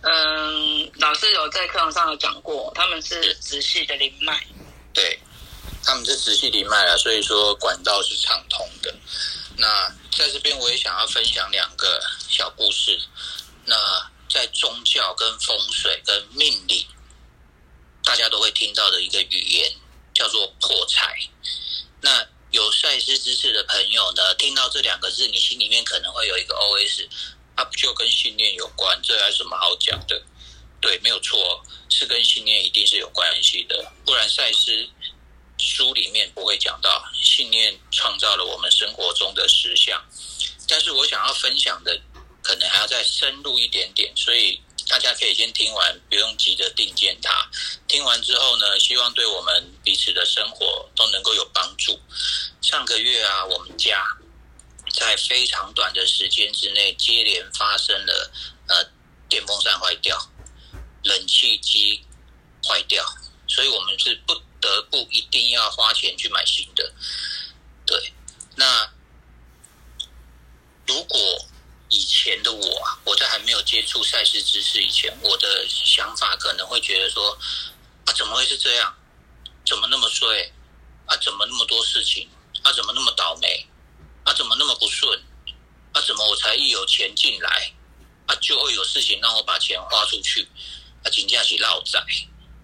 [0.03, 4.47] 嗯，老师有在课堂上有讲过，他们是直系的灵脉。
[4.93, 5.19] 对，
[5.83, 8.95] 他们是直系灵脉啊，所以说管道是畅通的。
[9.57, 13.01] 那在这边我也想要分享两个小故事。
[13.65, 16.87] 那在宗教、跟风水、跟命理，
[18.05, 19.73] 大家都会听到的一个语言
[20.15, 21.19] 叫做破财。
[22.01, 27.09] 那有赛斯知识的朋友呢，听到这两个字，你心里面可能会有一个 OS，
[27.57, 29.01] 它不就跟信念有关？
[29.03, 30.23] 这有什么好讲的？
[30.81, 34.89] 对，没有错，是跟信念一定是有关系的，不然赛事
[35.59, 40.03] 书里面不会讲到信念创造了我们生活中的实相。
[40.67, 42.01] 但是我想要分享的，
[42.43, 47.49] 可能还要再深入一点点，所以大家可以先听完，不用急着定见它。
[47.87, 51.99] 听完之后呢，希望对我们彼此的生活都能够有帮助。
[52.61, 54.05] 上个月啊，我们家
[54.93, 58.33] 在非常短的时间之内，接连发生了
[58.69, 58.85] 呃
[59.29, 60.19] 电风扇坏掉、
[61.05, 62.05] 冷气机
[62.67, 63.05] 坏掉，
[63.49, 66.93] 所以我们是不得不一定要花钱去买新的。
[67.87, 68.13] 对，
[68.57, 68.91] 那。
[70.87, 71.19] 如果
[71.91, 77.37] 以前的我啊，我在还没有接触赛事知识以前，我的想法可能会觉得说
[78.07, 78.95] 啊，怎么会是这样？
[79.67, 80.53] 怎么那么衰？
[81.07, 82.29] 啊，怎么那么多事情？
[82.63, 83.67] 啊，怎么那么倒霉？
[84.23, 85.21] 啊，怎么那么不顺？
[85.93, 87.73] 啊，怎么我才一有钱进来，
[88.27, 90.49] 啊，就会有事情让我把钱花出去？
[91.03, 92.01] 啊，紧接起落债。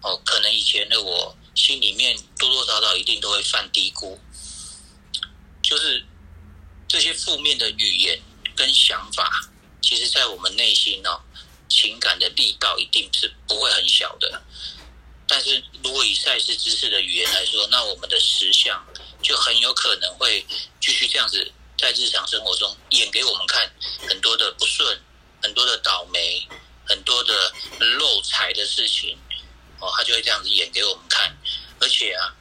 [0.01, 4.17] 哦，可能以前的我心里面多多少少一定都会犯嘀咕，
[5.61, 6.05] 就是。
[6.89, 8.17] 这些负面的语言
[8.57, 9.47] 跟想法，
[9.81, 11.21] 其实，在我们内心哦，
[11.69, 14.41] 情感的力道一定是不会很小的。
[15.27, 18.83] 但是如果以赛事知识的语言来说，那我们的实相
[19.21, 20.43] 就很有可能会
[20.81, 23.71] 继续这样子，在日常生活中演给我们看
[24.09, 24.99] 很多的不顺、
[25.43, 26.47] 很多的倒霉、
[26.85, 27.53] 很多的
[27.99, 29.15] 漏财的事情
[29.79, 31.37] 哦，他就会这样子演给我们看。
[31.79, 32.33] 而且啊，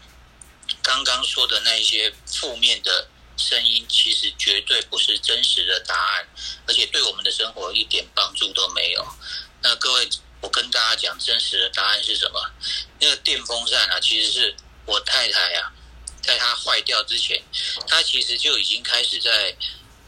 [0.82, 3.08] 刚刚说的那一些负面的。
[3.36, 6.28] 声音其实绝对不是真实的答案，
[6.66, 9.06] 而且对我们的生活一点帮助都没有。
[9.62, 10.08] 那各位，
[10.40, 12.40] 我跟大家讲，真实的答案是什么？
[13.00, 15.72] 那个电风扇啊，其实是我太太啊，
[16.22, 17.42] 在它坏掉之前，
[17.86, 19.54] 她其实就已经开始在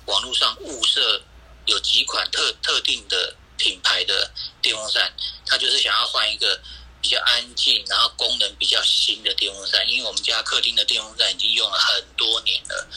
[0.06, 1.22] 网络上物色
[1.66, 4.30] 有几款特特定的品牌的
[4.62, 5.12] 电风扇，
[5.46, 6.60] 她就是想要换一个。
[7.00, 12.88] 比较安静，然后功能比较新的电风扇，因为我们家客厅的电风扇已经用了很多年了，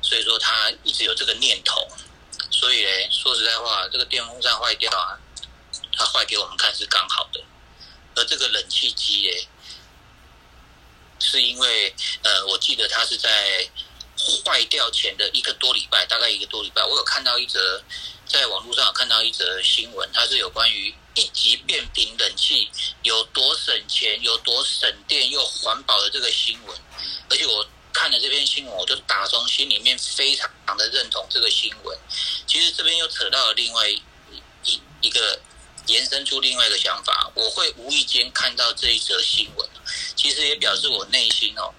[0.00, 1.86] 所以说他一直有这个念头。
[2.50, 5.18] 所以呢，说实在话，这个电风扇坏掉啊，
[5.92, 7.40] 它坏给我们看是刚好的。
[8.14, 9.48] 而这个冷气机诶，
[11.18, 13.68] 是因为呃，我记得它是在
[14.44, 17.82] 坏掉前的一个多礼拜，大概一个多礼拜，我有看到一则
[18.26, 20.94] 在网络上看到一则新闻，它是有关于。
[21.14, 22.70] 一级变频冷气
[23.02, 26.78] 有多省钱、有多省电又环保的这个新闻，
[27.28, 31.98] 而且我看了这篇新闻，我就打从心里面非常的认同这个新闻。
[32.46, 34.02] 其实这边又扯到了另外一
[35.02, 35.38] 一个
[35.86, 39.68] 延伸出另外一个想法，我会无意间看到这一则新闻，
[40.16, 41.74] 其实也表示我内心哦，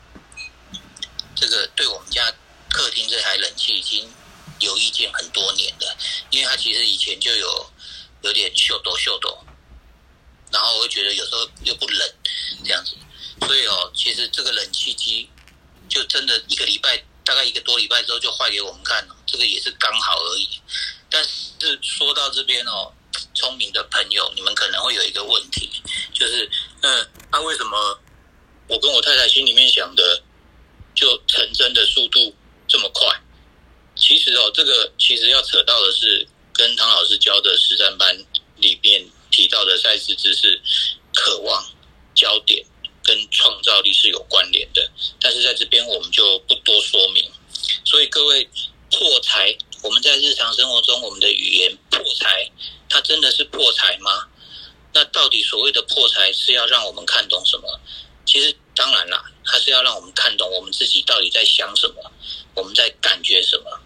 [1.35, 2.31] 这个对我们家
[2.69, 4.07] 客厅这台冷气已经
[4.59, 5.97] 有意见很多年了，
[6.29, 7.72] 因为它其实以前就有。
[8.23, 9.37] 有点秀抖秀抖，
[10.49, 12.13] 然后我会觉得有时候又不冷
[12.63, 12.95] 这样子，
[13.45, 15.29] 所以哦，其实这个冷气机
[15.89, 20.47] 就真的一个礼拜，大概一个多礼拜之后就坏给我们看了，这个也是刚好而已。
[21.09, 22.93] 但是说到这边哦，
[23.33, 25.69] 聪明的朋友，你们可能会有一个问题，
[26.13, 26.49] 就是
[26.81, 27.99] 嗯，那为什么
[28.69, 30.23] 我跟我太太心里面想的
[30.95, 32.33] 就成真的速度
[32.69, 33.05] 这么快？
[33.97, 36.25] 其实哦，这个其实要扯到的是。
[36.53, 38.15] 跟唐老师教的实战班
[38.57, 40.61] 里面提到的赛事知识、
[41.13, 41.65] 渴望、
[42.13, 42.63] 焦点
[43.03, 44.89] 跟创造力是有关联的，
[45.19, 47.29] 但是在这边我们就不多说明。
[47.83, 48.47] 所以各位
[48.91, 52.49] 破财，我们在日常生活中我们的语言破财，
[52.87, 54.27] 它真的是破财吗？
[54.93, 57.79] 那到底所谓的破财是要让我们看懂什么？
[58.25, 62.11] 其实当然啦，它是要让我们看懂我们自己到底在想什么，
[62.53, 63.79] 我们在感觉什么。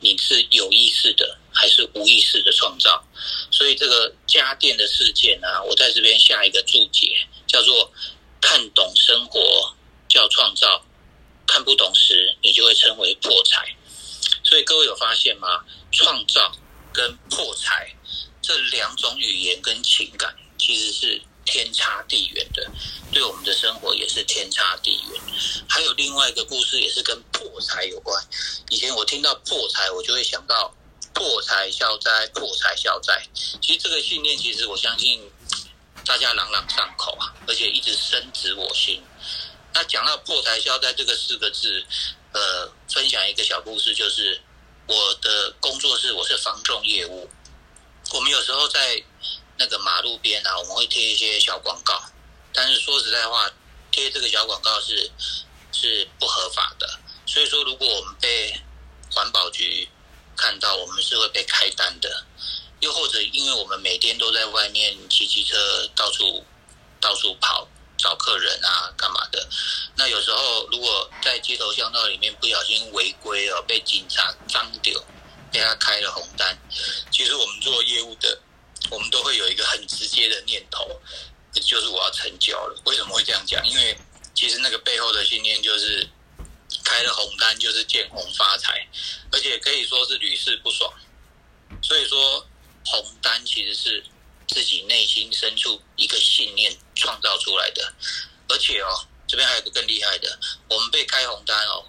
[0.00, 3.04] 你是有意识的还是无意识的创造？
[3.50, 7.92] 所以这个家电的事件呢，我在这边下一个注解，叫做
[8.40, 9.74] 看懂生活
[10.08, 10.84] 叫创造，
[11.46, 13.76] 看不懂时你就会称为破财。
[14.42, 15.64] 所以各位有发现吗？
[15.90, 16.52] 创造
[16.92, 17.94] 跟破财
[18.40, 21.22] 这两种语言跟情感其实是。
[21.44, 22.70] 天差地远的，
[23.12, 25.20] 对我们的生活也是天差地远。
[25.68, 28.24] 还有另外一个故事，也是跟破财有关。
[28.70, 30.72] 以前我听到破财，我就会想到
[31.14, 33.22] 破财消灾，破财消灾。
[33.60, 35.30] 其实这个信念，其实我相信
[36.04, 39.02] 大家朗朗上口啊，而且一直深植我心。
[39.74, 41.84] 那讲到破财消灾这个四个字，
[42.32, 44.40] 呃，分享一个小故事，就是
[44.86, 47.28] 我的工作室，我是防重业务，
[48.12, 49.02] 我们有时候在。
[49.58, 52.02] 那个马路边啊，我们会贴一些小广告，
[52.52, 53.48] 但是说实在话，
[53.92, 55.08] 贴这个小广告是
[55.70, 58.58] 是不合法的，所以说，如果我们被
[59.12, 59.88] 环保局
[60.36, 62.24] 看到，我们是会被开单的。
[62.80, 65.56] 又或者，因为我们每天都在外面骑机车
[65.94, 66.44] 到处
[67.00, 69.48] 到处跑找客人啊，干嘛的？
[69.94, 75.00] 那有时候如果在街头巷道里面不小心违规哦，被警察张丢，
[75.52, 76.58] 被他开了红单，
[77.12, 78.36] 其实我们做业务的，
[78.90, 81.00] 我们都会有一个很直接的念头，
[81.54, 82.82] 就是我要成交了。
[82.86, 83.64] 为什么会这样讲？
[83.64, 83.96] 因为
[84.34, 86.08] 其实那个背后的信念就是
[86.84, 88.86] 开了红单就是见红发财，
[89.30, 90.92] 而且可以说是屡试不爽。
[91.82, 92.46] 所以说。
[92.84, 94.04] 红单其实是
[94.48, 97.94] 自己内心深处一个信念创造出来的，
[98.48, 100.36] 而且哦，这边还有个更厉害的，
[100.68, 101.86] 我们被开红单哦，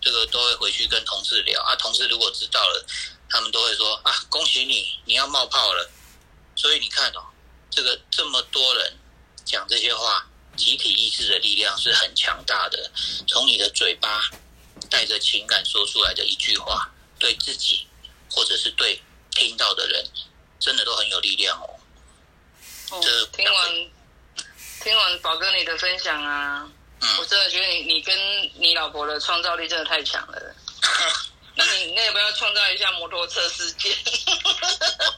[0.00, 2.86] 这个都会回去跟同事聊啊，同事如果知道了，
[3.28, 5.90] 他们都会说啊，恭喜你，你要冒泡了。
[6.54, 7.26] 所以你看哦，
[7.68, 8.96] 这个这么多人
[9.44, 10.24] 讲这些话，
[10.56, 12.90] 集体意志的力量是很强大的。
[13.26, 14.22] 从你的嘴巴
[14.90, 17.86] 带着情感说出来的一句话，对自己
[18.30, 19.00] 或者是对。
[19.34, 20.04] 听到的人
[20.60, 21.80] 真的都很有力量哦。
[22.90, 23.00] 哦，
[23.32, 23.90] 听完
[24.84, 26.70] 听完宝哥你的分享啊，
[27.18, 28.14] 我真的觉得你你跟
[28.56, 30.54] 你老婆的创造力真的太强了。
[31.54, 33.94] 那你那要不要创造一下摩托车世界？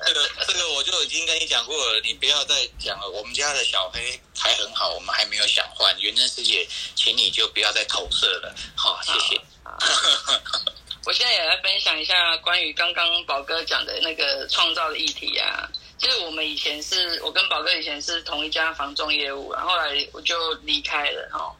[0.06, 3.08] 这个这个我就已经跟你讲过了，你不要再讲了。
[3.08, 8.54] 我们家的小黑还很好，我们还没有想换原真世界，请你就不要再投射了。
[8.76, 9.40] 好，谢谢。
[11.06, 15.68] 我现在也来分享一下关于刚刚宝哥讲的那个创造的议题啊。
[15.96, 21.54] 就是我们以前是我跟宝哥以前是同一家房仲业务，然后来我就离开了哈。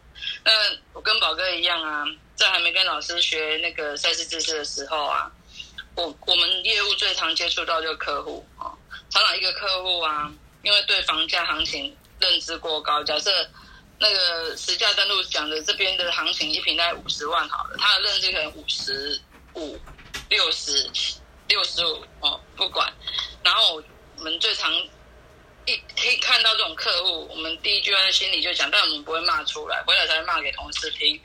[0.45, 0.53] 那
[0.92, 2.05] 我跟宝哥一样啊，
[2.36, 5.30] 在还没跟老师学那个赛事知识的时候啊，
[5.97, 8.70] 我我们业务最常接触到就是客户啊，
[9.11, 10.30] 常常一个客户啊，
[10.62, 13.30] 因为对房价行情认知过高，假设。
[13.97, 19.18] 那个实价登录讲的这边的行情一平大概五十万好了，他的认知可能五十
[19.55, 19.78] 五、
[20.28, 20.90] 六十、
[21.47, 22.92] 六十五哦，不管。
[23.45, 23.80] 然后
[24.18, 24.70] 我们最常
[25.66, 31.20] 一可以看到这种客户，我们第一句话在心里就讲，但我们不会骂出来，回来才会骂给同事听。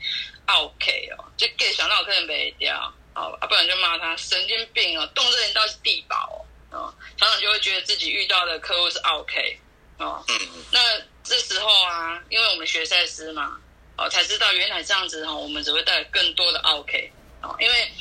[0.46, 9.58] OK 哦，就 get 想到客人没掉，哦，啊，不然就骂他神经病哦，动这人到是地保哦，常常就会觉得自己遇到的客户是 OK
[9.98, 10.24] 哦，
[10.72, 10.80] 那。
[11.22, 13.60] 这时候啊，因为我们学赛师嘛，
[13.96, 17.12] 哦，才知道原来这样子哈，我们只会带来更多的 OK
[17.42, 17.92] 哦，因为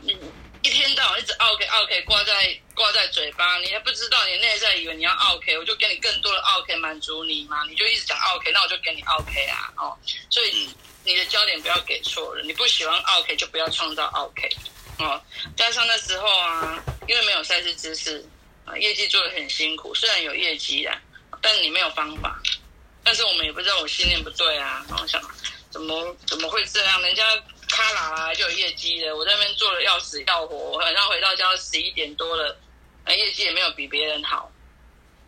[0.00, 0.18] 你
[0.64, 9.98] 一天到晚一直 OK OK 挂在挂在嘴巴，你还不知道你内在以为你要 OK，我就给你更多的 OK 满足你嘛，你就一直讲 OK，那我就给你 OK 啊，哦，
[10.30, 10.70] 所以
[11.04, 14.48] 你的焦点不要给错了，你不喜欢 OK 就不要创造 OK
[15.00, 15.22] 哦，
[15.54, 18.26] 加上那时候啊，因为没有赛事知识
[18.64, 20.98] 啊，业绩做的很辛苦，虽然有业绩啊，
[21.42, 22.40] 但你没有方法。
[23.06, 25.20] 但是我们也不知道我信念不对啊，然后想
[25.70, 27.02] 怎么怎么会这样？
[27.02, 27.22] 人家
[27.92, 32.56] 咔啦就有业绩了，我在那边做的要死要活，我晚上回到家十一点多了，
[33.04, 34.50] 那业绩也没有比别人好。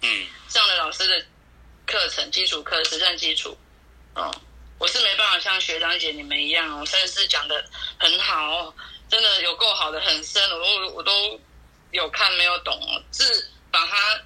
[0.03, 1.27] 嗯，上了老师的
[1.87, 3.57] 课程，基础课实战基础，
[4.15, 4.35] 哦，
[4.79, 7.65] 我是没办法像学长姐你们一样哦，甚至讲的
[7.99, 8.75] 很好，
[9.09, 11.41] 真的有够好的，很深，我都我都
[11.91, 12.81] 有看没有懂，
[13.11, 14.21] 字把它。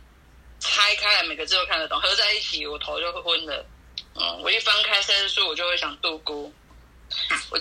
[0.62, 3.64] 拆开来每个字都看得懂，合在一起我头就会昏了。
[4.14, 6.52] 嗯，我一翻开三十书，我就会想度孤。
[7.48, 7.58] 我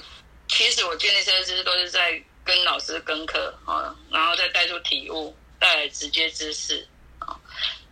[0.49, 6.85] 其实我建立赛事都是在跟老师跟课啊，然后再带出体悟，带来直接知识
[7.19, 7.39] 啊。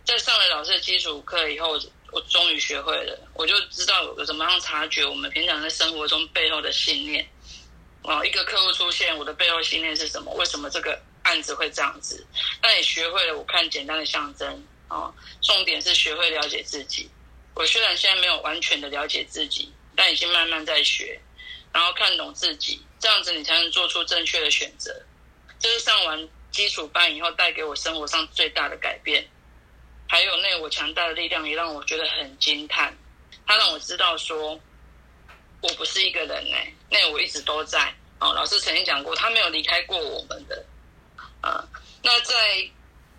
[0.04, 1.80] 在上了老师的基础课以后，
[2.10, 7.26] 我终于学会了，我就知道有怎么样察觉我们平常在生活中背后的信念。
[8.02, 10.32] 啊，一个客户出现，我的背后信念是什么？
[10.34, 12.26] 为什么这个案子会这样子？
[12.62, 14.66] 那也学会了，我看简单的象征。
[14.88, 17.10] 哦，重点是学会了解自己。
[17.54, 21.20] 我虽然现在没有完全的了解自己，但已经慢慢在学，
[21.72, 24.94] 然后看懂自己，这样子你才能做出正确的选择。
[25.58, 29.28] 这是上完基础班以后带给我生活上最大的改变。
[30.08, 32.96] 还有那我强大的力量也让我觉得很惊叹，
[33.46, 34.58] 他让我知道说，
[35.60, 37.94] 我不是一个人哎，那我一直都在。
[38.20, 40.64] 哦，老师曾经讲过，他没有离开过我们的。
[41.40, 41.66] 啊，
[42.02, 42.34] 那在。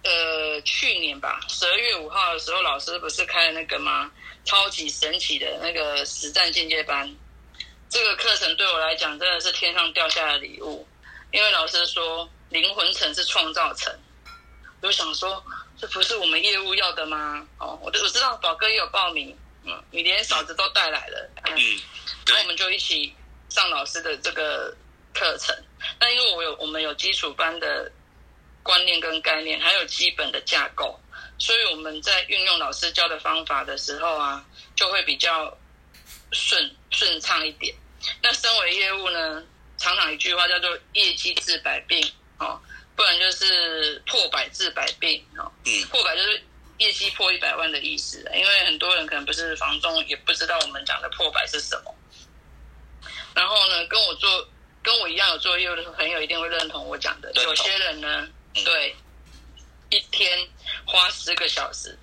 [0.02, 4.10] 呃，去年吧，十二月五号的时候，老师不是开了那个吗？
[4.46, 7.14] 超级神奇的那个实战进阶班。
[7.90, 10.88] 这个课程对我来讲真的是天上掉下的礼物，
[11.32, 13.94] 因为老师说灵魂层是创造层。
[14.82, 15.44] 我就想说，
[15.78, 17.46] 这不是我们业务要的吗？
[17.58, 21.58] 哦，我我知道宝哥也有报名，嗯，你连嫂子都带来了，嗯，
[22.28, 23.14] 然后我们就一起
[23.50, 24.74] 上老师的这个
[25.14, 25.56] 课程。
[26.00, 27.92] 那因为我有我们有基础班的。
[28.62, 31.00] 观念跟概念，还有基本的架构，
[31.40, 35.58] 所以我们在运用老师教的方法的时候啊，就会比较
[36.32, 37.76] 顺顺畅一点。
[38.22, 39.44] 那身为业务呢，
[39.78, 42.02] 常常一句话叫做“业绩治百病”
[42.40, 42.60] 哦，
[42.96, 45.52] 不然就是“破百治百病”哦。
[45.66, 46.44] 嗯，破百就是
[46.78, 51.94] 业绩破一百万的意思，因为很多人可能不是房东，也不知道我们讲的破百是什么。
[53.36, 54.48] 然后呢，跟我做
[54.82, 57.32] 跟我一样有做业务的朋友一定会认同我讲的。
[57.44, 58.96] 有些人呢，嗯对，
[59.90, 60.48] 一天
[60.86, 61.98] 花十个小时，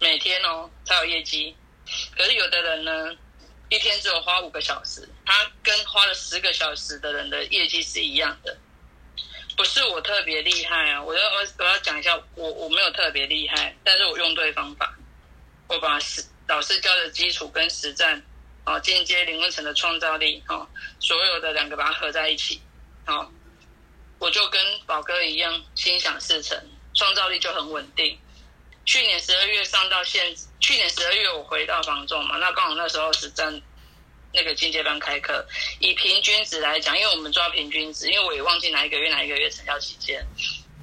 [0.00, 1.56] 每天哦才有业绩。
[2.16, 3.16] 可是有的人呢，
[3.70, 8.58] 一天只有花五个小时，他跟花了十个小时的人的业绩是一样的。
[9.56, 14.96] 不是我特别厉害啊，我要我我要讲一下，我我没有特别厉害，但是我用对方法，
[15.68, 18.20] 我把实老师教的基础跟实战，
[18.64, 20.66] 哦，进阶灵魂层的创造力，哦，
[20.98, 22.60] 所有的两个把它合在一起，
[23.06, 23.30] 哦，
[24.18, 26.58] 我就跟宝哥一样心想事成，
[26.94, 28.18] 创造力就很稳定。
[28.90, 33.62] 去年十二月上到现，去年十二月我回到房中嘛，那刚好那时候是正
[34.32, 35.46] 那个进阶班开课，
[35.78, 40.26] 以平均值来讲，因为我们抓平均值，因为我也忘记哪一个月哪一个月成交期间，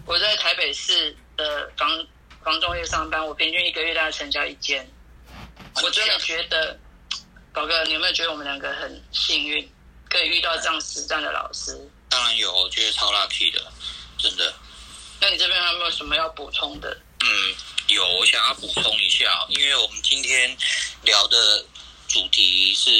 [0.05, 2.07] 我在台北市的房
[2.45, 4.89] 房中业上班，我平均一个月大概成交一间，
[5.83, 6.79] 我真的觉得，
[7.51, 9.69] 宝哥，你有没有觉得我们两个很幸运，
[10.09, 11.77] 可以遇到这样实战的老师？
[12.07, 13.61] 当然有，我觉得超 lucky 的，
[14.17, 14.53] 真的。
[15.19, 16.97] 那你这边还有没有什么要补充的？
[17.19, 17.55] 嗯，
[17.87, 20.57] 有，我想要补充一下，因为我们今天
[21.03, 21.65] 聊的
[22.07, 22.91] 主题是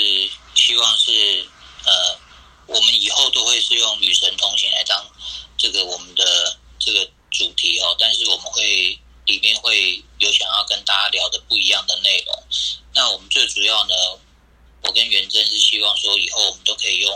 [0.55, 1.45] 希望是
[1.83, 2.19] 呃，
[2.65, 5.05] 我们以后都会是用与神同行来当
[5.57, 12.43] 这个我们的这个主题哦，但是我们会里面会有想要跟大家聊的不一样的内容。
[12.93, 13.93] 那我们最主要呢，
[14.83, 17.13] 我跟元真是希望说以后我们都可以用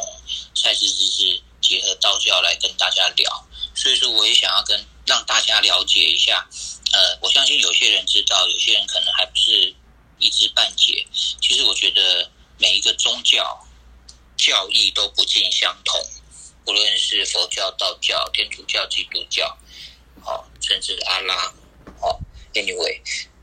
[0.53, 6.45] 赛事知识结合道教来跟大家聊，所以说我也想要跟让大家了解一下。
[6.93, 9.73] 呃，我相信有些人知道，有些人可能还不是
[10.19, 11.05] 一知半解。
[11.13, 13.65] 其实我觉得每一个宗教
[14.37, 15.99] 教义都不尽相同，
[16.67, 19.57] 无论是佛教、道教、天主教、基督教，
[20.21, 21.53] 好、甚至阿拉，
[21.99, 22.19] 好、
[22.53, 22.99] anyway，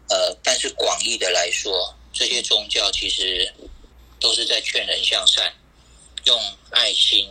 [0.08, 3.52] 呃，但是广义的来说，这些宗教其实
[4.20, 5.54] 都是在劝人向善，
[6.24, 6.38] 用
[6.70, 7.28] 爱心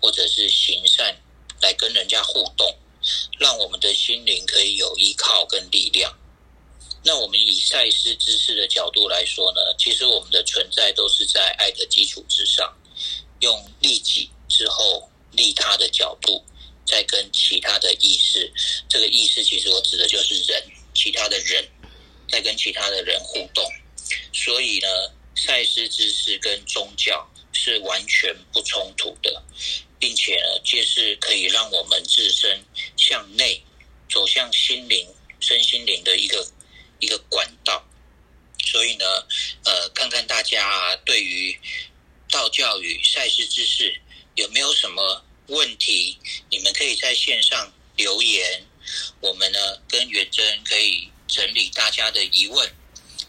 [0.00, 1.16] 或者是行善
[1.60, 2.76] 来跟人家互动。
[3.38, 6.12] 让我们的心灵可以有依靠跟力量。
[7.04, 12.76] 那我们以赛斯知识的角度来说呢，其实我们的存在都是在爱的基础之上，
[13.40, 16.44] 用利己之后利他的角度，
[16.84, 18.52] 再跟其他的意识，
[18.88, 20.62] 这个意识其实我指的就是人，
[20.94, 21.64] 其他的人，
[22.28, 23.64] 在跟其他的人互动。
[24.32, 24.88] 所以呢，
[25.36, 29.42] 赛斯知识跟宗教是完全不冲突的。
[30.06, 32.64] 并且呢，皆是可以让我们自身
[32.96, 33.60] 向内
[34.08, 35.04] 走向心灵、
[35.40, 36.48] 身心灵的一个
[37.00, 37.84] 一个管道。
[38.64, 39.04] 所以呢，
[39.64, 41.58] 呃，看看大家对于
[42.30, 44.00] 道教与赛事知识
[44.36, 46.16] 有没有什么问题，
[46.50, 48.64] 你们可以在线上留言，
[49.20, 52.72] 我们呢跟元真可以整理大家的疑问。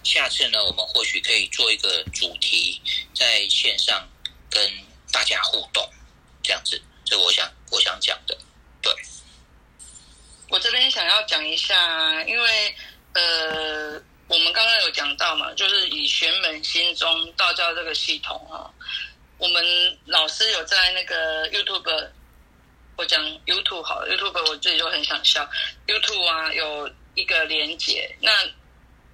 [0.04, 2.80] 下次呢，我们或许可以做一个主题，
[3.16, 4.08] 在线上
[4.52, 4.72] 跟
[5.12, 5.84] 大家互动。
[6.48, 8.38] 这样子，这我想我想讲的，
[8.82, 8.90] 对。
[10.50, 12.74] 我这边想要讲一下，因为
[13.14, 18.74] 呃，我们刚刚有讲到嘛，就是以玄门心中道教这个系统哈，
[19.38, 22.10] 我们老师有在那个 YouTube，
[22.96, 25.46] 我讲 YouTube 好了，YouTube 我自己就很想笑
[25.86, 28.32] ，YouTube 啊有一个连结，那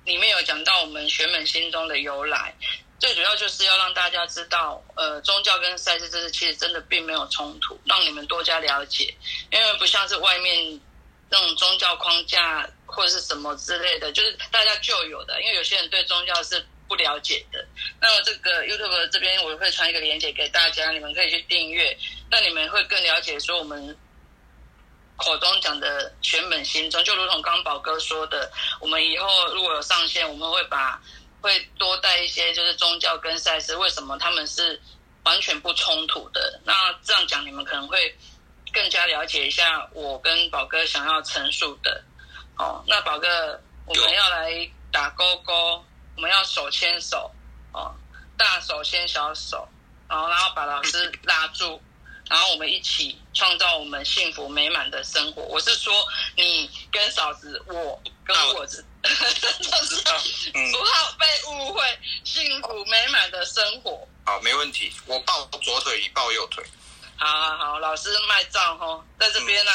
[0.06, 2.54] 里面有讲到我们玄门心中的由来。
[3.04, 9.14] 最主要就是要让大家知道，呃，宗教跟赛事知识其实真的并没有冲突，让你们多加了解，
[9.52, 10.80] 因为不像是外面
[11.30, 15.42] 那种宗教框架或者是什么之类的，就是大家就有的。
[15.42, 17.68] 因为有些人对宗教是不了解的。
[18.00, 21.98] 那么这个 YouTube 这边我会传一个链接给大家，你们可以去订阅，
[22.32, 23.94] 那你们会更了解说我们
[25.18, 28.50] 口中讲的全本心中，就如同刚宝哥说的，
[28.80, 31.02] 我们以后如果有上线，我们会把。
[31.44, 34.82] 会多带一些，就是宗教跟赛事，为什么他们是
[35.26, 36.62] 完全不冲突的？
[36.64, 36.74] 那
[37.04, 38.18] 这样讲，你们可能会
[38.72, 42.02] 更加了解一下我跟宝哥想要陈述的。
[42.58, 45.84] 哦，那宝哥，我们要来打勾勾，
[46.16, 47.30] 我们要手牵手，
[47.74, 47.94] 哦，
[48.38, 49.68] 大手牵小手，
[50.08, 51.82] 然后然后把老师拉住，
[52.30, 55.42] 然后我们一起创造我们幸福美满的生活。
[55.42, 55.94] 我是说，
[56.38, 58.66] 你跟嫂子，我跟我
[59.86, 60.04] 子。
[60.54, 61.84] 不好被误会，
[62.24, 64.08] 幸福美满的生活。
[64.26, 64.92] 好，没问题。
[65.06, 66.64] 我抱左腿，你抱右腿。
[67.18, 69.72] 好好好，老师卖账哈，在这边呢，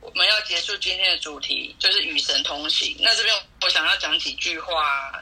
[0.00, 2.96] 我们要结束今天的主题，就是与神同行。
[3.00, 5.12] 那这边我想要讲几句话，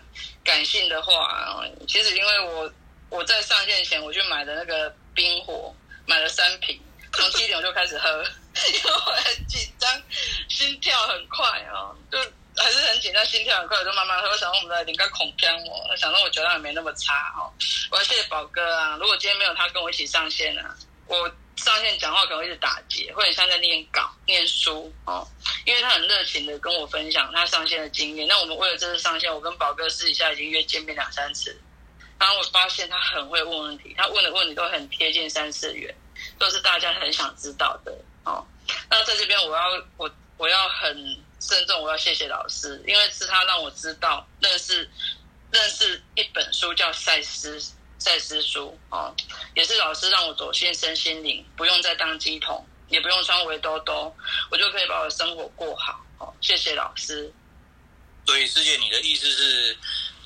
[0.45, 1.65] 感性的话。
[1.89, 2.73] 其实因为我
[3.09, 5.75] 我在上线前，我去买的那个冰火
[6.07, 6.81] 买了三瓶，
[7.13, 8.09] 从七点我就开始喝，
[8.69, 10.03] 因为我很紧张，
[10.49, 12.19] 心跳很快哦，就
[12.63, 14.29] 还是很紧张，心跳很快，我就慢慢喝。
[14.29, 17.51] 我想说我们的应该恐姜我，我想说我酒量也没那么差哦。
[17.91, 25.27] 我要谢谢宝哥啊，如果今天没有他跟我一起上线啊，我上线讲话可能会一直打结，或者像在念稿、念书哦。
[25.65, 28.29] 因为他很热情的跟我分享他上线的经验。
[28.29, 31.59] 那我们为了这次上线，我跟宝哥私底下已经约见面两三次。
[32.19, 35.95] 然后我发现他很会问问题，他问的问题都很贴近三次元，
[36.39, 37.93] 都是大家很想知道的
[38.25, 38.47] 哦。
[38.91, 39.63] 那在这边我要
[39.97, 44.89] 我我要很慎重，我要谢谢老师，因为是他让我知道认识
[45.51, 47.61] 认识一本书叫《赛斯
[47.99, 49.15] 赛斯书》哦，
[49.55, 54.15] 也是老师让我走进身心灵，不用再当鸡桶，也不用穿围兜兜，
[54.51, 56.33] 我就可以把我的生活过好哦。
[56.41, 57.33] 谢谢老师。
[58.27, 59.77] 所以师姐，你的意思是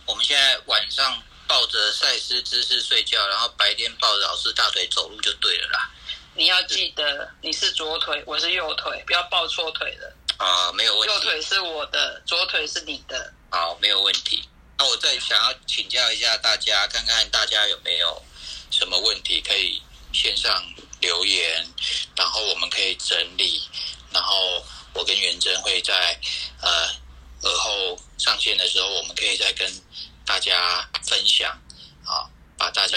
[0.05, 1.23] 我们现在晚上？
[1.47, 5.91] 抱着赛斯姿势睡觉，然后白天抱着老师大腿走路就对了啦。
[6.35, 10.17] 你要记得，你是左腿，我是右腿，不要抱错腿了。
[10.37, 11.15] 啊，没有问题。
[11.15, 13.33] 右腿是我的，左腿是你的。
[13.51, 14.49] 好，没有问题。
[14.79, 18.23] 那我再想要请教一下大家，看看大家有没有
[18.71, 19.83] 什么问题可以
[20.13, 20.65] 线上
[21.01, 21.67] 留言，
[22.17, 23.63] 然后我们可以整理，
[24.11, 26.19] 然后我跟元珍会在
[26.61, 26.89] 呃
[27.43, 29.73] 而后上线的时候，我们可以再跟。
[30.27, 31.51] 大家分享，
[32.07, 32.25] 啊，
[32.57, 32.97] 把大家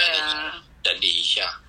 [0.82, 1.60] 整理一下，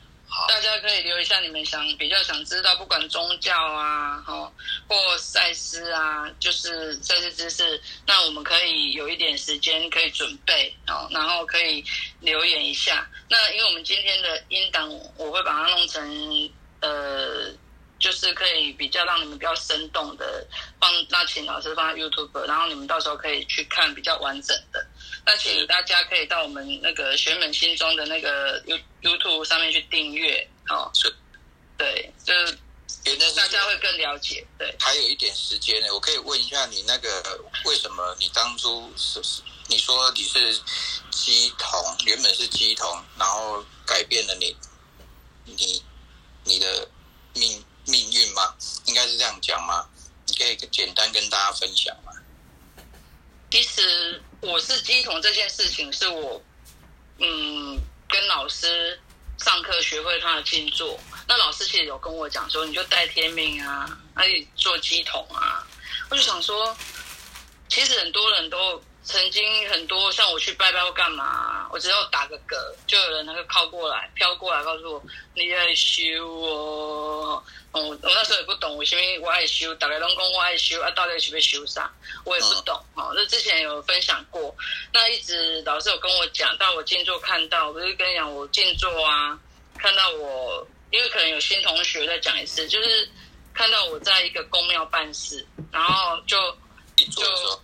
[0.47, 4.53] 大家可以留一下你们想比较想知道，不管宗教啊，哈，
[4.87, 11.85] 或赛斯啊，就是赛斯知识，那我们可以有一点时间可以准备，哦，然后可以
[12.21, 13.09] 留言一下。
[13.29, 17.53] 那因为我们今天的音档，我会把它弄成，呃。
[18.01, 20.47] 就是可以比较让你们比较生动的
[20.79, 24.87] 放，那请老师放在 YouTube，然后你们到时候可以去看比较完整的。
[25.29, 31.15] 那请大家可以到我们那个学门心中的那个 You YouTube 上面去订阅，哦，是，
[31.77, 32.57] 对，就是
[33.37, 34.43] 大家会更了解。
[34.57, 39.21] 对，还有一点时间呢，我可以问一下你那个为什么你当初是
[39.67, 40.59] 你说你是
[41.11, 44.57] 鸡童，原本是鸡童，然后改变了你
[45.45, 45.83] 你
[46.45, 46.89] 你的
[47.35, 47.63] 命。
[47.91, 48.55] 命运吗？
[48.85, 49.89] 应该是这样讲吗？
[50.27, 52.13] 你可以简单跟大家分享吗？
[53.51, 56.43] 其实我是鸡桶这件事情，是我
[57.19, 57.79] 嗯
[58.09, 59.01] 跟老师
[59.39, 60.99] 上课学会他的静坐。
[61.27, 65.67] 那老师其实有跟我讲说，你就带天命啊，可以做鸡桶啊。
[66.11, 66.77] 我就想说，
[67.69, 68.83] 其实很多人都。
[69.09, 72.55] 曾经很多像我去拜拜或干嘛，我只要打个嗝，
[72.87, 75.03] 就有人那个靠过来、飘过来，告诉我
[75.35, 77.43] 你爱修哦。
[77.73, 81.91] 哦，我那时候也不懂，我因为我爱修，大概拢讲我爱修啊，到底是不修啥，
[82.25, 82.79] 我也不懂。
[82.97, 84.55] 哦，那之前有分享过，
[84.93, 89.39] 那一直老师有跟我讲，到我静坐看到，我就跟你讲我静坐啊，
[89.79, 93.11] 看到我，因为可能有新同学再讲一次，就是
[93.55, 96.37] 看到我在一个公庙办事，然后就
[97.17, 97.59] 就。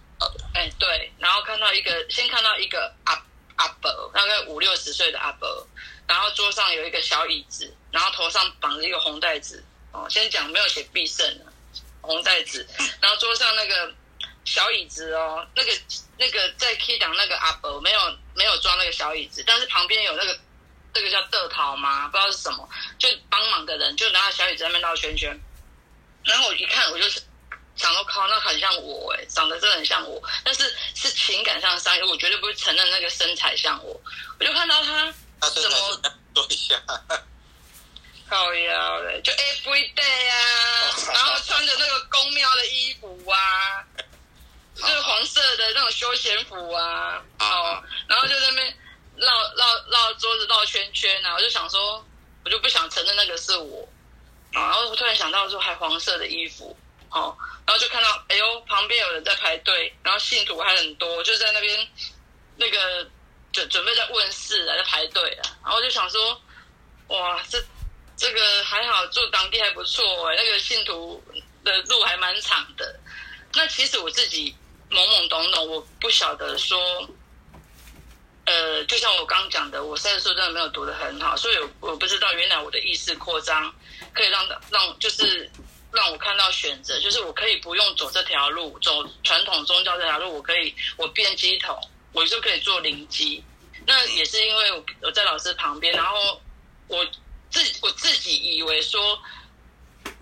[0.55, 3.13] 哎，对，然后看到一个，先看到一个阿
[3.57, 5.67] 阿伯，大概五六十岁的阿伯，
[6.07, 9.65] 然后桌上有一个小椅子，然后头上绑着一个红袋子。
[9.93, 11.45] 哦，先讲没有写必胜的
[12.01, 12.67] 红袋子，
[13.01, 13.95] 然后桌上那个
[14.45, 15.73] 小椅子哦，那个
[16.19, 20.37] 那个在 K 档那个阿伯没有没有装那个小椅子，但是旁边有那个
[20.93, 22.09] 这个叫德桃吗？
[22.09, 25.39] 不知道是什么，就帮忙的人就拿着小椅子在那边绕圈圈，
[26.25, 27.23] 然后我一看，我就是。
[27.77, 34.01] 想说靠，那很像我哎，长得真的很像我，但是是情感上的伤害，我绝对不会承认那个身材像我。
[34.39, 35.77] 我就看到他怎么
[36.35, 36.81] 说一下，
[38.31, 40.37] 靠腰嘞，就 every day 啊，
[41.13, 43.85] 然后穿着那个宫庙的衣服啊，
[44.77, 48.79] 就是黄色的那种休闲服啊，哦，然后就在那边
[49.17, 52.05] 绕绕绕桌子绕圈圈啊，我就想说，
[52.45, 53.89] 我就不想承认那个是我，
[54.53, 56.77] 然后我突然想到说，还黄色的衣服。
[57.15, 61.89] 哦，然后就看到，哎呦，旁边有人在排队，然后信徒还很多，就在那边
[62.57, 63.09] 那个
[63.53, 65.57] 准准备在问事啊，在排队啊。
[65.63, 66.43] 然后就想说，
[67.07, 67.63] 哇，这
[68.17, 70.05] 这个还好，做当地还不错，
[70.35, 71.23] 那个信徒
[71.63, 72.99] 的路还蛮长的。
[73.53, 74.53] 那其实我自己
[74.91, 77.09] 懵懵懂懂，我不晓得说，
[78.47, 83.73] 呃，就像我刚讲的，我三十岁真的没有读的很好，所以我我不知道原来我的意识扩张
[84.13, 85.49] 可以让让就是。
[85.95, 91.79] 让我看到选择，就是我可以不用走这条路，走传统宗教这条路，我可以我变鸡头，
[92.13, 93.43] 我就可以做灵机。
[93.87, 96.41] 那也是因为我我在老师旁边，然后
[96.89, 97.07] 我
[97.51, 99.19] 自我自己以为说，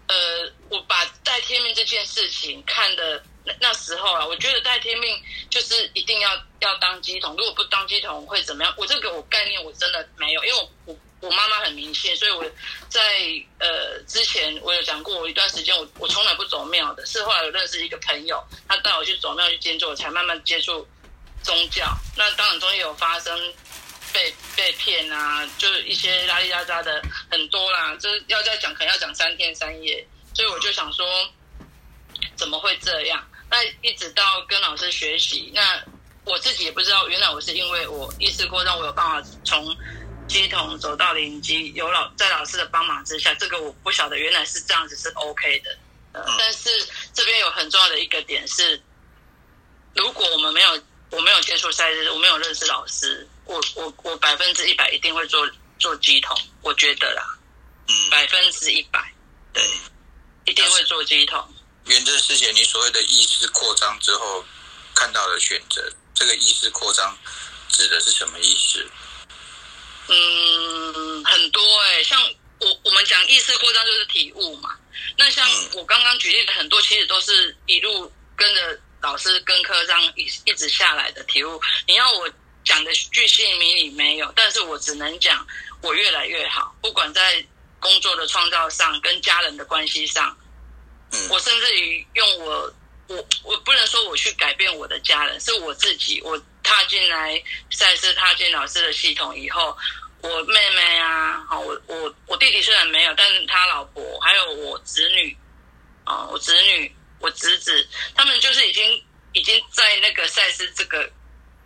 [0.08, 5.20] 呃，我把带天命这件事情看的那那时候啊，我觉得带天命
[5.50, 6.30] 就是一定要
[6.60, 8.72] 要当鸡童，如果不当鸡童会怎么样？
[8.76, 12.44] 我这个我概念我真的没有，因为我我妈妈很迷信，所以我
[12.88, 13.00] 在
[13.58, 20.86] 呃之前我有讲过，我一段时间我我从来不走庙的，是后来有认识一个朋友，他带我去走庙去监座，我才慢慢接触
[21.42, 21.84] 宗教。
[22.16, 23.36] 那当然中间有发生
[24.12, 31.04] 被被骗啊，就是一些拉里拉扎的很多啦，这要再讲可能要讲三天三夜，所以我就想说。
[32.36, 33.24] 怎么会这样？
[33.52, 35.84] 那一直到跟老师学习，那
[36.24, 39.76] 我自己也不知道，原来我是因为我意识过，让我有办法从
[40.26, 45.78] 机筒走到灵机，有老在老师的帮忙之下，这个我不晓得原来是这样子是 OK 的。
[46.12, 46.70] 呃，但是
[47.12, 48.82] 这边有很重要的一个点是，
[49.94, 55.46] 如果我们没有我没有接触赛事，我没有认识老师，我我我百分之一百一定会做
[55.78, 57.22] 做机筒，我觉得啦，
[57.88, 59.12] 嗯，百分之一百，
[59.52, 59.62] 对，
[60.46, 61.51] 一定会做机筒。
[61.86, 64.44] 原真师姐，你所谓的意识扩张之后
[64.94, 67.18] 看到的选择，这个意识扩张
[67.68, 68.88] 指的是什么意思？
[70.08, 72.22] 嗯，很多哎，像
[72.60, 74.76] 我我们讲意识扩张就是体悟嘛。
[75.16, 81.60] 那像我刚刚举例的很多，其实都是一路跟着老师跟科长一一直下来的体悟。
[81.86, 82.30] 你要我
[82.64, 85.44] 讲的巨细迷你没有，但是我只能讲
[85.80, 87.44] 我越来越好，不管在
[87.80, 90.36] 工作的创造上，跟家人的关系上。
[91.28, 92.74] 我甚至于用我，
[93.08, 96.20] 我我不能说我去改变我的家人，是我自己。
[96.22, 99.76] 我踏进来赛事，踏进老师的系统以后，
[100.22, 105.36] 我妹妹啊，好，我我我弟弟虽然没有，但是他老婆还有我侄女，
[106.04, 111.10] 啊，我侄女，我侄子，他们就是已经已经在那个赛事这个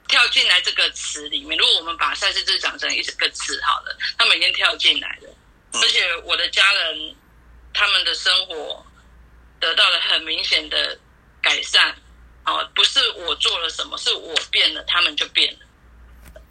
[0.08, 1.56] 跳进来这个词里面。
[1.56, 5.28] 如果我们把赛事字讲成一个词好了，他们已经跳进来了，
[5.74, 7.14] 而且我的家人
[7.72, 8.84] 他们的生活。
[9.60, 10.98] 得到了很明显的
[11.42, 11.94] 改善，
[12.44, 15.60] 哦，不是我做了什么，是我变了，他们就变了，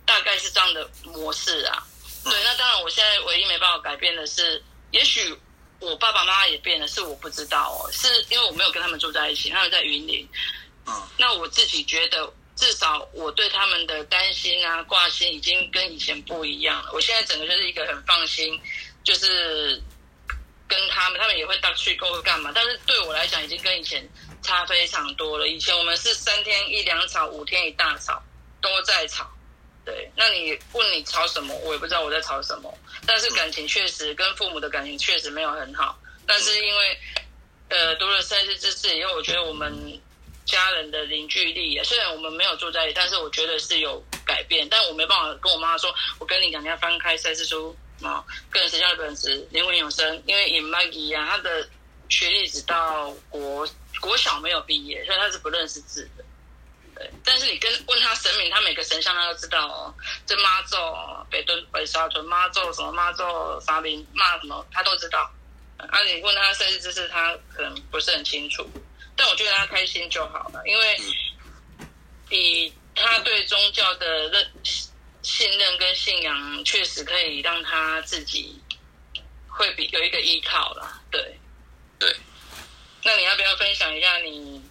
[0.06, 1.86] 大概是这样的模式啊。
[2.24, 5.38] 对，那当然，我现在唯一没办法改变的是，也许
[5.80, 10.28] 我爸爸妈妈也变了，是我不知道哦，是因为我没有跟他们住在一起，他们在云林。
[10.88, 16.92] 嗯，那我自己觉得，至少我对他们的担心啊、挂心，已经跟以前不一样了。
[16.94, 18.60] 我现在整个就是一个很放心，
[19.04, 19.82] 就是。
[20.68, 22.52] 跟他们，他们也会到去沟干嘛？
[22.54, 24.08] 但是对我来讲，已经跟以前
[24.42, 25.48] 差非常多了。
[25.48, 28.22] 以前我们是三天一两吵，五天一大吵，
[28.62, 29.30] 都在吵。
[29.86, 32.76] 对，那你问你吵什么，我也不知道我在吵什么。
[33.06, 36.00] 但是感情确实跟父母的感情确实没有很好。
[36.26, 37.00] 但是因为
[37.70, 40.02] 呃读了三次知识以后，我觉得我们
[40.44, 44.68] 家人的凝聚力，虽然我们没有住在一起，但是我觉得是有改变。
[44.68, 47.78] 但我没办法跟我妈妈说，我跟你讲，你要翻开赛事书。
[48.02, 50.22] 啊，个人成交的本质，灵魂永生。
[50.26, 51.68] 因为以 Maggie 啊，他的
[52.10, 53.68] 学历只到国
[54.02, 56.24] 国小没有毕业，所以他是不认识字的。
[56.96, 59.94] 对，但是你跟问他神明，他每个神像他都知道哦。
[60.26, 60.76] 这妈祖
[61.30, 65.32] 北屯北沙屯妈咒什么妈咒沙林骂什么，他都知道。
[65.78, 68.66] 啊，你问他生日知识，他可能不是很清楚。
[69.16, 71.00] 但我觉得他开心就好了，因为
[72.30, 74.52] 以他对宗教的认。
[75.26, 78.62] 信任跟信仰确实可以让他自己
[79.48, 81.40] 会比有一个依靠啦，对，
[81.98, 82.16] 对。
[83.04, 84.62] 那你要不要分享一下你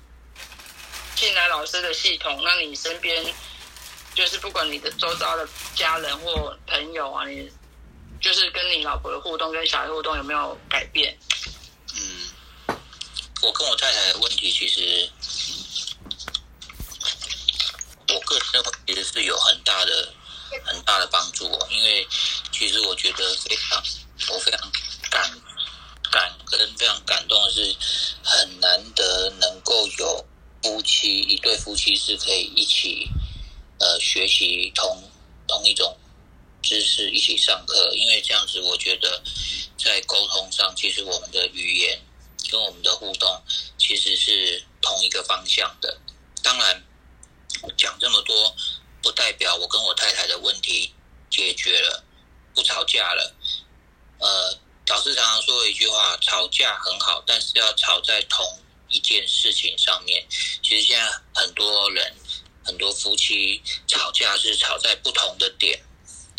[1.16, 2.40] 进来老师的系统？
[2.44, 3.34] 那你身边
[4.14, 7.50] 就是不管你的周遭的家人或朋友啊，你
[8.20, 11.18] 就是跟你老婆的互动跟小孩互动有没有改变？
[11.96, 12.78] 嗯，
[13.42, 15.10] 我跟我太太的问题其实，
[18.08, 20.14] 我个人认为其实是有很大的。
[20.64, 22.06] 很大的帮助哦，因为
[22.52, 23.82] 其实我觉得非常，
[24.32, 24.60] 我非常
[25.10, 25.30] 感
[26.10, 27.74] 感跟非常感动的是，
[28.22, 30.24] 很难得能够有
[30.62, 33.08] 夫妻一对夫妻是可以一起
[33.78, 35.02] 呃学习同
[35.46, 35.96] 同一种
[36.62, 39.22] 知识，一起上课，因为这样子我觉得
[39.76, 42.00] 在沟通上，其实我们的语言
[42.50, 43.42] 跟我们的互动
[43.78, 45.98] 其实是同一个方向的。
[46.42, 46.82] 当然，
[47.76, 48.54] 讲这么多。
[49.04, 50.94] 不代表我跟我太太的问题
[51.30, 52.02] 解决了，
[52.54, 53.34] 不吵架了。
[54.18, 58.42] 呃，老师常常说一句话：吵架很好，但是要吵在同
[58.88, 60.26] 一件事情上面。
[60.62, 62.14] 其实现在很多人、
[62.64, 65.78] 很多夫妻吵架是吵在不同的点。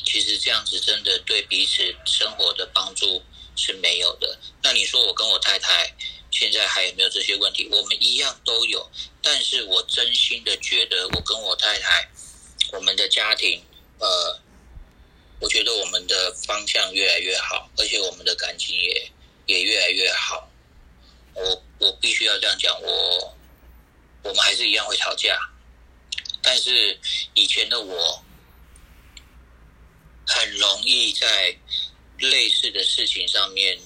[0.04, 3.22] 其实这样子真的对彼此生活的帮助
[3.56, 4.40] 是没有的。
[4.64, 5.96] 那你说我跟我太太
[6.32, 7.70] 现在还有没有这些问题？
[7.72, 8.90] 我们一样都有，
[9.22, 12.10] 但是我真心的觉得我跟我太太。
[12.72, 13.64] 我们的家庭，
[14.00, 14.40] 呃，
[15.40, 19.12] 我觉得我们的方向越来越好，而且我们的感情也
[19.46, 20.50] 也越来越好。
[21.34, 23.38] 我我必须要这样讲，我
[24.24, 25.38] 我们还是一样会吵架。
[26.42, 27.00] 但是
[27.34, 28.24] 以前的我，
[30.28, 31.58] 很容易在
[32.20, 33.80] 类似的事情上面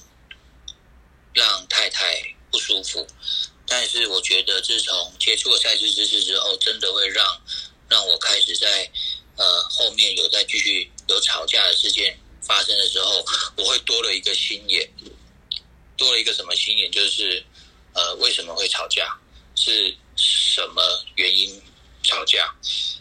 [1.32, 3.06] 让太太不舒服。
[3.66, 7.24] 但是我觉得，自从接触了赛事知识之后，真的会让
[7.90, 8.90] 让我开始在
[9.36, 13.24] 呃后面有再继续有吵架的事件发生的时候，
[13.56, 14.88] 我会多了一个心眼，
[15.96, 16.90] 多了一个什么心眼？
[16.90, 17.44] 就是
[17.92, 19.18] 呃为什么会吵架？
[19.56, 20.82] 是什么
[21.16, 21.60] 原因
[22.02, 22.54] 吵架？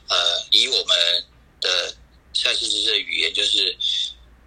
[0.10, 0.18] 呃，
[0.52, 1.26] 以我们
[1.62, 1.96] 的
[2.34, 3.78] 赛事知识的语言，就是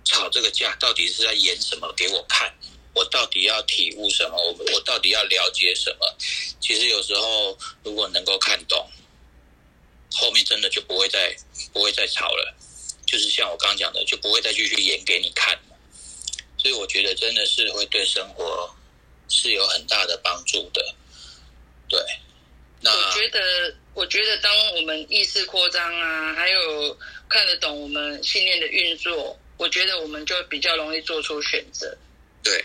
[0.04, 2.52] 吵这个架到底是在演什么给我看？
[2.94, 4.36] 我到底要体悟什么？
[4.36, 6.16] 我我到底要了解什么？
[6.60, 8.90] 其实有时候如果能够看懂，
[10.14, 11.36] 后面真的就不会再
[11.72, 12.54] 不会再吵了。
[13.06, 15.58] 就是像我刚刚讲的，就不会再继续演给你看。
[16.56, 18.74] 所以我觉得真的是会对生活
[19.28, 20.94] 是有很大的帮助的。
[21.88, 22.00] 对，
[22.80, 26.96] 那我觉得，我觉得当我们意识扩张啊，还有
[27.28, 31.94] 看得懂我们信念的运作，我觉得我们就比较容易做出选择。
[32.42, 32.64] 对，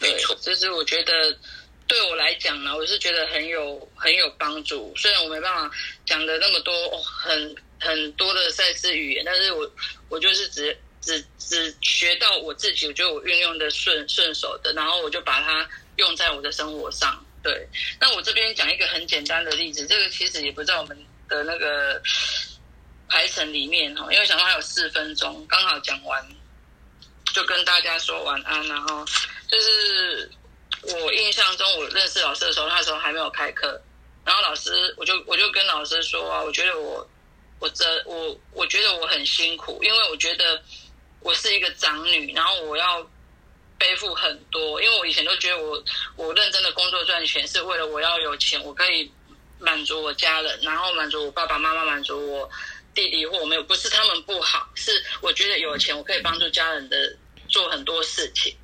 [0.00, 1.38] 没对错，，这是我觉得
[1.86, 4.92] 对我来讲呢，我是觉得很有很有帮助。
[4.96, 5.70] 虽然我没办法
[6.06, 9.70] 讲的那么多、哦、很很多的赛事语言，但是我
[10.08, 17.24] 我就是只只只学到我自己，我觉得我运用的顺顺手的，然后我就把它用在我的生活上。
[17.42, 17.68] 对，
[18.00, 20.96] 那我这边讲一个很简单的例子，这个其实也不在我们
[21.28, 22.00] 的那个
[23.06, 26.26] 排程里面哈，因为想到还有四分钟，刚好讲完，
[27.34, 29.04] 就跟大家说晚安，然后
[29.46, 30.30] 就是
[31.02, 33.80] 我印象中，我认识老师的时候，那时候还没有开课，
[34.24, 37.06] 然后老师我就我就跟老师说啊，我觉得我
[37.58, 40.62] 我这我我觉得我很辛苦，因为我觉得
[41.20, 43.08] 我是一个长女，然后我要
[43.78, 45.82] 背负很多，因为我以前都觉得我
[46.16, 49.10] 我认真的工作赚钱是为了我要有钱，我可以
[49.58, 52.50] 满足我家人，然后满足我爸爸妈妈，满足我
[52.94, 57.16] 弟弟或我没有，不是他们不好，是我觉得有钱我可以帮助家人的
[57.48, 58.54] 做很多事情，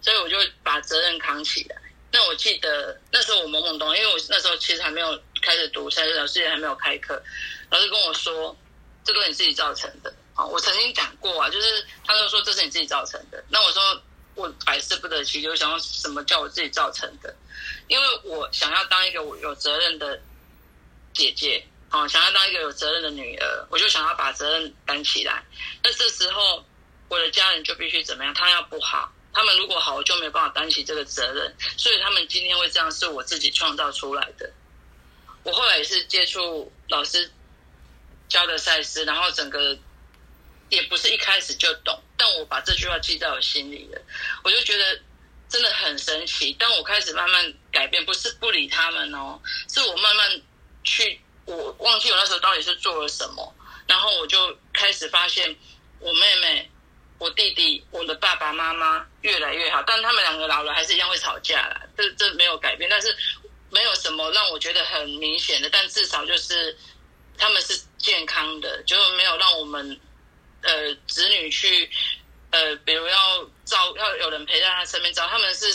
[0.00, 1.76] 所以我就把责任扛起来。
[2.10, 7.22] 那我记得那时候我懵懵懂，因为我那时候其实还没有开始读赛事，老师也还没有开课，
[7.70, 8.56] 老师跟我说
[9.04, 10.14] 这都是你自己造成的。
[10.34, 13.44] 啊，我曾经讲过啊，就是他就说这是你自己造成的。
[13.50, 14.02] 那我说
[14.36, 17.34] 我百思不得其解，我想要什么叫我自己造成的？
[17.88, 20.20] 因为我想要当一个我有责任的
[21.12, 25.44] 姐姐，啊，想要当一个有责任的女儿，我就想要把责任担起来。
[25.82, 26.64] 那这时候
[27.08, 28.32] 我的家人就必须怎么样？
[28.32, 31.54] 他要不好，他们如果好，我就没办法担起这个责任。
[31.76, 34.50] 所以他们今天会这样，是我自己创造出来的。
[35.44, 37.30] 我后来也是接触老师
[38.28, 39.78] 教的赛事，然后整个
[40.70, 44.02] 也不是一开始就懂，但我把这句话记在我心里了，
[44.42, 45.00] 我就觉得
[45.48, 46.52] 真的很神奇。
[46.54, 49.40] 当我开始慢慢改变，不是不理他们哦，
[49.72, 50.42] 是我慢慢
[50.82, 53.54] 去，我忘记我那时候到底是做了什么，
[53.86, 55.56] 然后我就开始发现
[56.00, 56.70] 我妹妹、
[57.18, 63.14] 我弟弟、我的爸爸妈妈越来越好，但他们两个老了还是一样会吵架啦，这这没有改变，但是
[63.70, 66.76] 没有什么让我觉得很明显的，但至少就是
[67.36, 70.00] 他们是健康的，就是没有让我们
[70.62, 71.90] 呃子女去
[72.50, 75.66] 呃，比如要照要有人陪在他身边照，他们是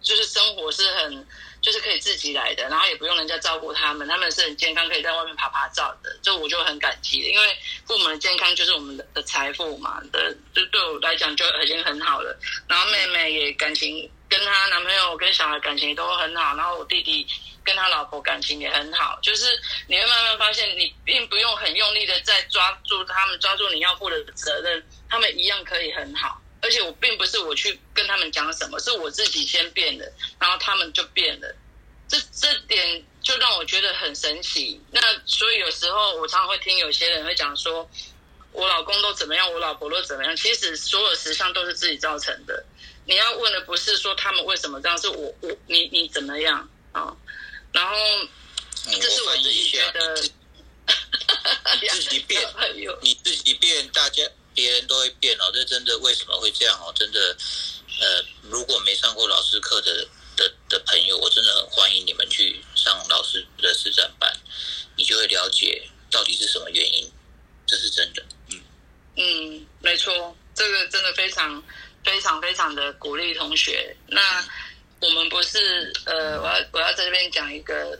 [0.00, 1.26] 就是生活是很
[1.60, 7.56] 就是可以自己来的，然后也不用人家照顾他们，他们是很健康，可以在外面爬爬照的，就我就很感激，因为
[7.86, 12.38] 父母的健康就是我们的的财富嘛，的就对我来讲就已经很好了。
[12.68, 17.26] 然后妹妹也感情跟她男朋友跟小孩感情都很好，然后我弟弟
[17.64, 19.44] 跟他老婆感情也很好，就是
[19.88, 26.40] 你会慢慢发现，你并不用很用力的在抓住他们，抓住你要负的责任，他们一样可以很好。
[26.60, 31.54] 而且我并不是我去跟他们讲什么，是我自己先变了，然后他们就变了。
[32.08, 34.80] 这这点就让我觉得很神奇。
[34.90, 37.88] 那所以有时候我常常会听有些人会讲说，
[38.52, 40.34] 我老公都怎么样，我老婆都怎么样。
[40.34, 42.64] 其实所有实相都是自己造成的。
[43.04, 47.14] 你要问的不是说他们为什么这样，是我我你你怎么样啊？
[47.72, 47.94] 然后
[48.86, 50.14] 嗯这是我自己觉得，
[51.82, 52.42] 你自己变
[53.02, 54.22] 你自己变，大家
[54.58, 55.52] 别人都会变哦。
[55.54, 56.92] 这真的为什么会这样哦？
[56.92, 57.36] 真的，
[58.00, 60.04] 呃，如果没上过老师课的
[60.36, 64.28] 的的朋友，我真的很欢迎你们去上老师的实战班，
[64.96, 67.08] 你就会了解到底是什么原因。
[67.68, 68.60] 这是真的，嗯，
[69.16, 71.62] 嗯，没错，这个真的非常
[72.04, 73.96] 非常非常的鼓励同学。
[74.08, 74.44] 那
[75.00, 77.96] 我们不是呃，我要我要在这边讲一个，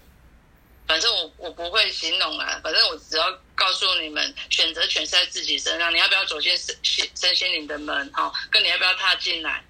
[0.89, 9.63] 反正我我不会形容啊，反正我只要告诉你们，选择权是在自己身上，你要不要走进身心身心灵的门哈、跟你要不要踏进来，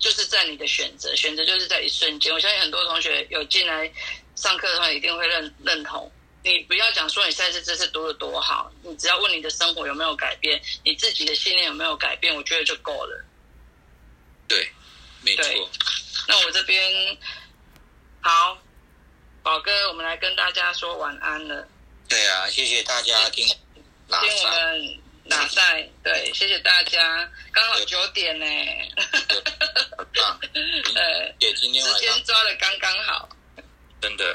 [0.00, 2.34] 就是在你的选择，选择就是在一瞬间。
[2.34, 3.90] 我相信很多同学有进来
[4.34, 6.10] 上课的话一定会认认同。
[6.42, 13.24] 你不要讲说你赛事知识读的多好，你只要问你的生活有没有改变，你自己的信念有没有改变，我觉得就够了。
[14.48, 14.70] 对，
[15.22, 15.70] 没错。
[16.28, 17.16] 那我这边
[18.20, 18.58] 好，
[19.44, 21.68] 宝哥，我们来跟大家说晚安了。
[22.08, 23.56] 对啊，谢谢大家听听
[24.08, 25.86] 我们拉赛？
[26.02, 28.46] 对，谢谢大家，刚好九点呢。
[30.94, 33.28] 呃， 对，今天晚上时间抓的刚刚好。
[34.00, 34.34] 真的，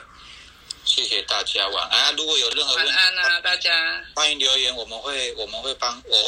[0.86, 2.16] 谢谢大家，晚安。
[2.16, 6.18] 如果有任何问题，晚安啊，大家欢迎留言，我们会我们会帮我会。